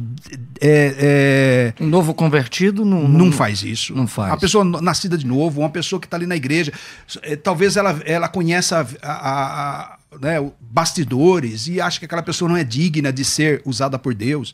[0.61, 3.93] é- é, Um novo convertido não, não faz isso.
[3.93, 4.31] não faz.
[4.31, 6.71] A pessoa nascida de novo, uma pessoa que está ali na igreja,
[7.23, 12.47] eh, talvez ela, ela conheça a, a- a- né, bastidores e acha que aquela pessoa
[12.47, 14.53] não é digna de ser usada por Deus.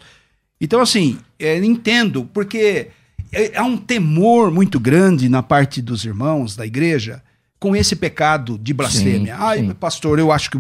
[0.59, 2.87] Então, assim, eh, entendo, porque
[3.31, 7.21] é- há um temor muito grande na parte dos irmãos da igreja
[7.63, 9.35] com esse pecado de blasfêmia.
[9.37, 9.71] Sim, Ai, sim.
[9.73, 10.57] pastor, eu acho que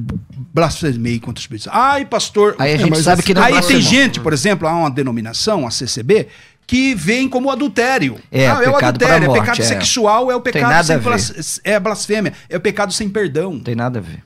[0.53, 1.75] blasfemei contra o Espírito Santo.
[1.75, 2.55] Ai, pastor.
[2.57, 4.89] Aí a É, gente mas sabe que não Aí tem gente, por exemplo, há uma
[4.89, 6.29] denominação, a CCB,
[6.65, 8.17] que vem como adultério.
[8.31, 9.65] É, ah, é o adultério, morte, é pecado é.
[9.65, 13.51] sexual, é o pecado sem blas- é blasfêmia, é o pecado sem perdão.
[13.55, 14.23] Não tem nada a ver.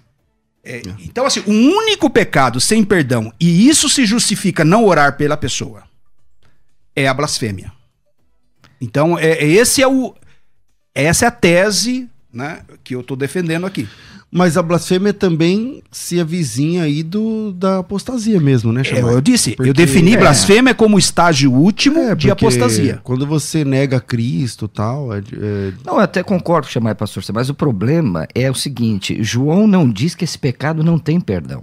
[0.63, 5.35] É, então, assim, o único pecado sem perdão, e isso se justifica não orar pela
[5.35, 5.81] pessoa,
[6.95, 7.71] é a blasfêmia.
[8.79, 10.13] Então, é, é- esse é o.
[10.93, 13.87] Essa é a tese né, que eu estou defendendo aqui.
[14.29, 19.51] Mas a blasfêmia também se avizinha aí do, da apostasia mesmo, né, É, eu disse,
[19.55, 20.17] Porque- eu defini é.
[20.17, 22.99] blasfêmia como estágio último É, de apostasia.
[23.03, 27.23] Quando você nega Cristo e tal, é, é, Não, eu até concordo com chamar pastor,
[27.33, 31.61] mas o problema é o seguinte: João não diz que esse pecado não tem perdão.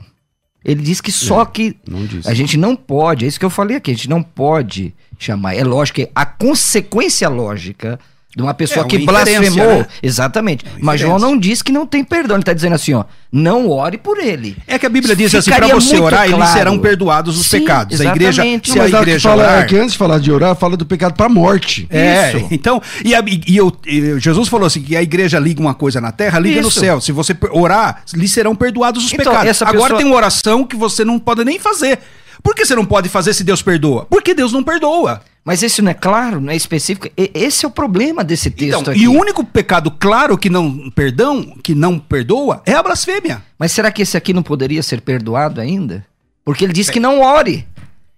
[0.65, 2.27] Ele diz que só que não diz.
[2.27, 5.55] a gente não pode, é isso que eu falei aqui, a gente não pode chamar.
[5.55, 8.01] É lógico que a consequência lógica
[8.37, 9.87] de uma pessoa É, uma que blasfemou, né?
[10.03, 10.65] exatamente.
[10.77, 12.37] uma Mas João não diz que não tem perdão.
[12.37, 14.57] Ele está dizendo assim, ó, não ore por ele.
[14.67, 16.53] É que a Bíblia diz assim, Ficaria para você orar, eles claro.
[16.53, 18.01] serão perdoados os Sim, pecados.
[18.01, 18.71] A igreja, exatamente.
[18.73, 19.67] se a mas a igreja fala, orar...
[19.69, 21.87] que antes de falar de orar, fala do pecado pra morte.
[21.91, 22.49] É, Isso.
[22.51, 26.01] então, e, a- e eu- e Jesus falou assim, que a igreja liga uma coisa
[26.01, 26.81] na terra, liga no Isso.
[26.81, 27.01] céu.
[27.01, 29.49] Se você orar, lhe serão perdoados os Então, pecados.
[29.51, 31.99] essa Agora pessoa- tem uma oração que você não pode nem fazer.
[32.45, 34.05] Por que você não pode fazer se Deus perdoa?
[34.09, 35.23] Porque Deus não perdoa.
[35.45, 37.09] Mas esse não é claro, não é específico.
[37.19, 39.03] E- esse é o problema desse texto Então, aqui.
[39.03, 43.43] e o único pecado claro que não perdão, que não perdoa, é a blasfêmia.
[43.59, 46.05] Mas será que esse aqui não poderia ser perdoado ainda?
[46.45, 47.67] Porque ele diz que não ore.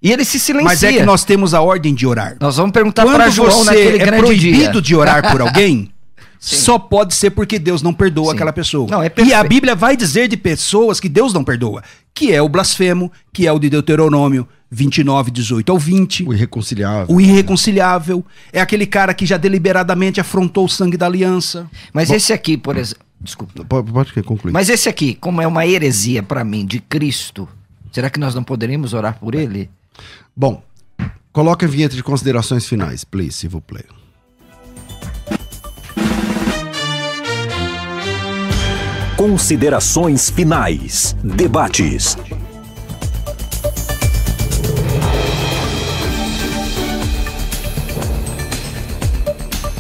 [0.02, 0.68] E ele se silencia.
[0.68, 2.36] Mas é que nós temos a ordem de orar.
[2.40, 4.82] Nós vamos perguntar para João você naquele é grande proibido dia.
[4.82, 5.90] de orar por alguém,
[6.55, 8.34] só pode ser porque Deus não perdoa Sim.
[8.34, 8.86] aquela pessoa.
[8.88, 9.42] Não, é e a.
[9.42, 11.82] Bíblia vai dizer de pessoas que Deus não perdoa,
[12.14, 16.22] que é o blasfemo, que é o de Deuteronômio 29, 18 ao 20.
[16.24, 17.14] O irreconciliável.
[17.14, 21.68] O irreconciliável é aquele cara que já deliberadamente afrontou o sangue da aliança.
[21.92, 23.05] Mas esse aqui, por exemplo.
[23.20, 23.64] Desculpa.
[23.64, 24.53] Pode, pode concluir.
[24.53, 27.49] Mas esse aqui, como é uma heresia para mim de Cristo,
[27.90, 29.68] será que nós não poderíamos orar por ele?
[30.36, 30.62] Bom,
[31.32, 33.86] coloca a vinheta de considerações finais, please, s'il vous plaît.
[39.16, 41.16] Considerações finais.
[41.24, 42.18] Debates.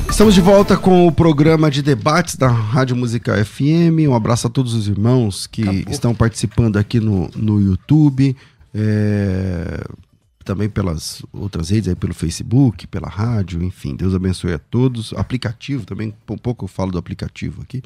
[0.08, 4.08] Estamos de volta com o programa de debates da Rádio Música FM.
[4.08, 8.34] Um abraço a todos os irmãos que estão participando aqui no, no YouTube.
[8.74, 9.84] É,
[10.46, 13.96] também pelas outras redes, aí pelo Facebook, pela rádio, enfim.
[13.96, 15.12] Deus abençoe a todos.
[15.14, 17.82] Aplicativo também, um pouco eu falo do aplicativo aqui.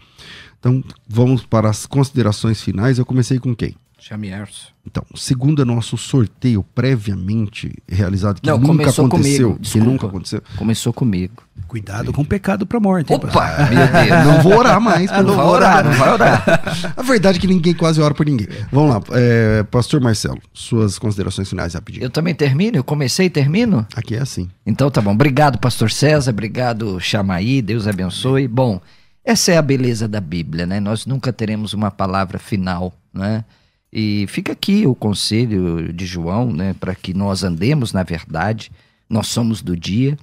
[0.59, 2.99] Então, vamos para as considerações finais.
[2.99, 3.75] Eu comecei com quem?
[4.01, 4.69] Chamierson.
[4.87, 10.43] Então, segundo o nosso sorteio previamente realizado, que Não, nunca aconteceu, comigo, que nunca aconteceu.
[10.57, 11.43] Começou comigo.
[11.69, 13.13] Cuidado com o pecado pra morte.
[13.13, 14.25] Opa, meu Deus.
[14.27, 15.11] Não vou orar mais.
[15.11, 16.95] Não vai amor orar, não vai orar.
[16.97, 18.49] A verdade é que ninguém quase ora por ninguém.
[18.73, 22.05] Vamos lá, é, Pastor Marcelo, suas considerações finais rapidinho.
[22.05, 22.77] Eu também termino?
[22.77, 23.87] Eu comecei e termino?
[23.95, 24.49] Aqui é assim.
[24.67, 25.13] Então tá bom.
[25.13, 26.31] Obrigado, pastor César.
[26.31, 27.63] Obrigado, Chamaí.
[27.63, 28.49] Deus abençoe.
[28.49, 28.81] Bom,
[29.25, 30.81] essa é a beleza da Bíblia, né?
[30.81, 33.45] Nós nunca teremos uma palavra final, né?
[33.93, 36.75] E fica aqui o conselho de João, né?
[36.79, 38.71] Para que nós andemos na verdade.
[39.09, 40.17] Nós somos do dia.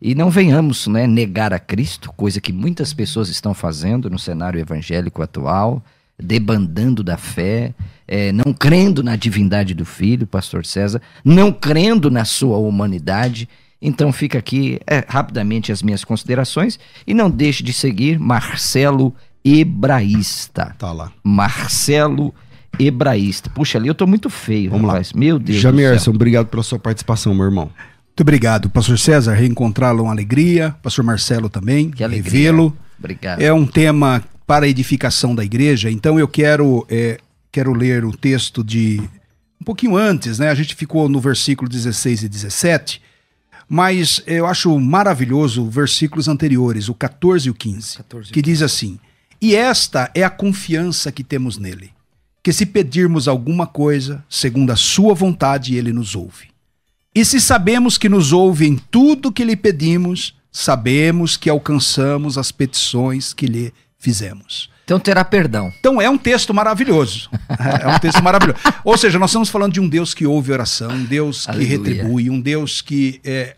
[0.00, 4.58] E não venhamos né, negar a Cristo, coisa que muitas pessoas estão fazendo no cenário
[4.58, 5.82] evangélico atual,
[6.18, 7.74] debandando da fé,
[8.08, 13.46] eh, não crendo na divindade do Filho, Pastor César, não crendo na sua humanidade.
[13.82, 19.14] Então fica aqui eh, rapidamente as minhas considerações e não deixe de seguir Marcelo
[19.44, 20.74] Hebraísta.
[20.78, 21.12] Tá lá.
[21.22, 22.49] Marcelo Hebraísta.
[23.54, 24.92] Puxa, ali eu tô muito feio, Vamos lá.
[24.94, 25.12] rapaz.
[25.12, 27.70] Meu Deus Jamerson, obrigado pela sua participação, meu irmão.
[28.08, 29.34] Muito obrigado, pastor César.
[29.34, 30.74] Reencontrá-lo é uma alegria.
[30.82, 31.90] Pastor Marcelo também.
[31.90, 32.30] Que alegria.
[32.32, 32.76] Revê-lo.
[32.98, 33.40] Obrigado.
[33.40, 35.90] É um tema para a edificação da igreja.
[35.90, 37.18] Então eu quero, é,
[37.50, 39.00] quero ler o texto de
[39.60, 40.48] um pouquinho antes, né?
[40.50, 43.00] A gente ficou no versículo 16 e 17,
[43.68, 47.98] mas eu acho maravilhoso versículos anteriores, o 14 e o 15,
[48.32, 48.98] que diz assim:
[49.40, 51.90] E esta é a confiança que temos nele,
[52.42, 56.48] que se pedirmos alguma coisa, segundo a sua vontade, ele nos ouve.
[57.14, 62.52] E se sabemos que nos ouve em tudo que lhe pedimos, sabemos que alcançamos as
[62.52, 64.70] petições que lhe fizemos.
[64.84, 65.72] Então terá perdão.
[65.78, 67.30] Então é um texto maravilhoso.
[67.80, 68.58] É um texto maravilhoso.
[68.84, 71.78] Ou seja, nós estamos falando de um Deus que ouve oração, um Deus que Aleluia.
[71.78, 73.56] retribui, um Deus que é,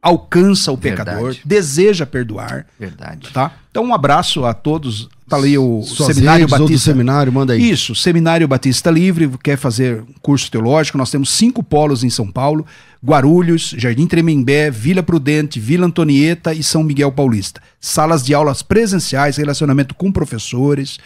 [0.00, 1.42] alcança o pecador, Verdade.
[1.44, 2.66] deseja perdoar.
[2.78, 3.30] Verdade.
[3.30, 3.52] Tá?
[3.70, 5.08] Então um abraço a todos.
[5.32, 6.90] Tá ali o Suas Seminário redes Batista.
[6.92, 7.70] seminário, manda aí.
[7.70, 10.98] Isso, Seminário Batista Livre, quer fazer curso teológico.
[10.98, 12.66] Nós temos cinco polos em São Paulo:
[13.02, 17.62] Guarulhos, Jardim Tremembé, Vila Prudente, Vila Antonieta e São Miguel Paulista.
[17.80, 20.98] Salas de aulas presenciais, relacionamento com professores.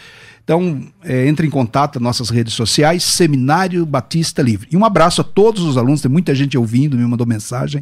[0.43, 4.67] Então, é, entre em contato nas nossas redes sociais, Seminário Batista Livre.
[4.69, 7.81] E um abraço a todos os alunos, tem muita gente ouvindo, me mandou mensagem.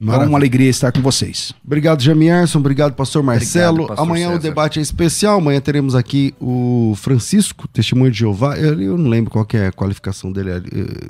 [0.00, 0.28] É Maravilha.
[0.30, 1.52] uma alegria estar com vocês.
[1.62, 2.58] Obrigado, Jamierson.
[2.58, 3.86] Obrigado, pastor Marcelo.
[3.86, 4.42] pastor Amanhã o César.
[4.42, 5.38] debate é especial.
[5.38, 8.56] Amanhã teremos aqui o Francisco, testemunho de Jeová.
[8.56, 10.62] Eu, eu não lembro qual que é a qualificação dele eh,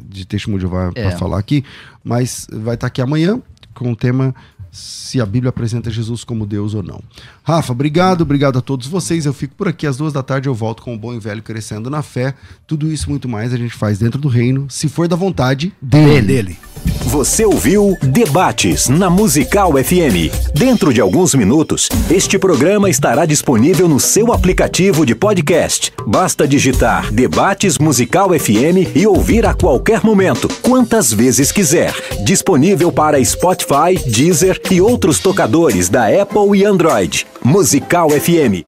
[0.05, 1.03] de testemunho de Jeová É.
[1.09, 1.65] para falar aqui,
[2.03, 3.41] mas vai estar aqui amanhã
[3.75, 4.35] com o tema
[4.73, 7.01] se a Bíblia apresenta Jesus como Deus ou não.
[7.43, 9.27] Rafa, obrigado, obrigado a todos vocês.
[9.27, 10.49] Eu fico por aqui às duas da tarde.
[10.49, 12.35] Eu volto com o bom e velho crescendo na fé.
[12.67, 16.23] Tudo isso muito mais a gente faz dentro do reino, se for da vontade dele.
[16.23, 16.59] Dele.
[17.07, 20.31] Você ouviu Debates na Musical FM.
[20.55, 25.93] Dentro de alguns minutos, este programa estará disponível no seu aplicativo de podcast.
[26.07, 31.93] Basta digitar Debates Musical FM e ouvir a qualquer momento, quantas vezes quiser.
[32.25, 37.27] Disponível para Spotify, Deezer e outros tocadores da Apple e Android.
[37.45, 38.59] Musical FM.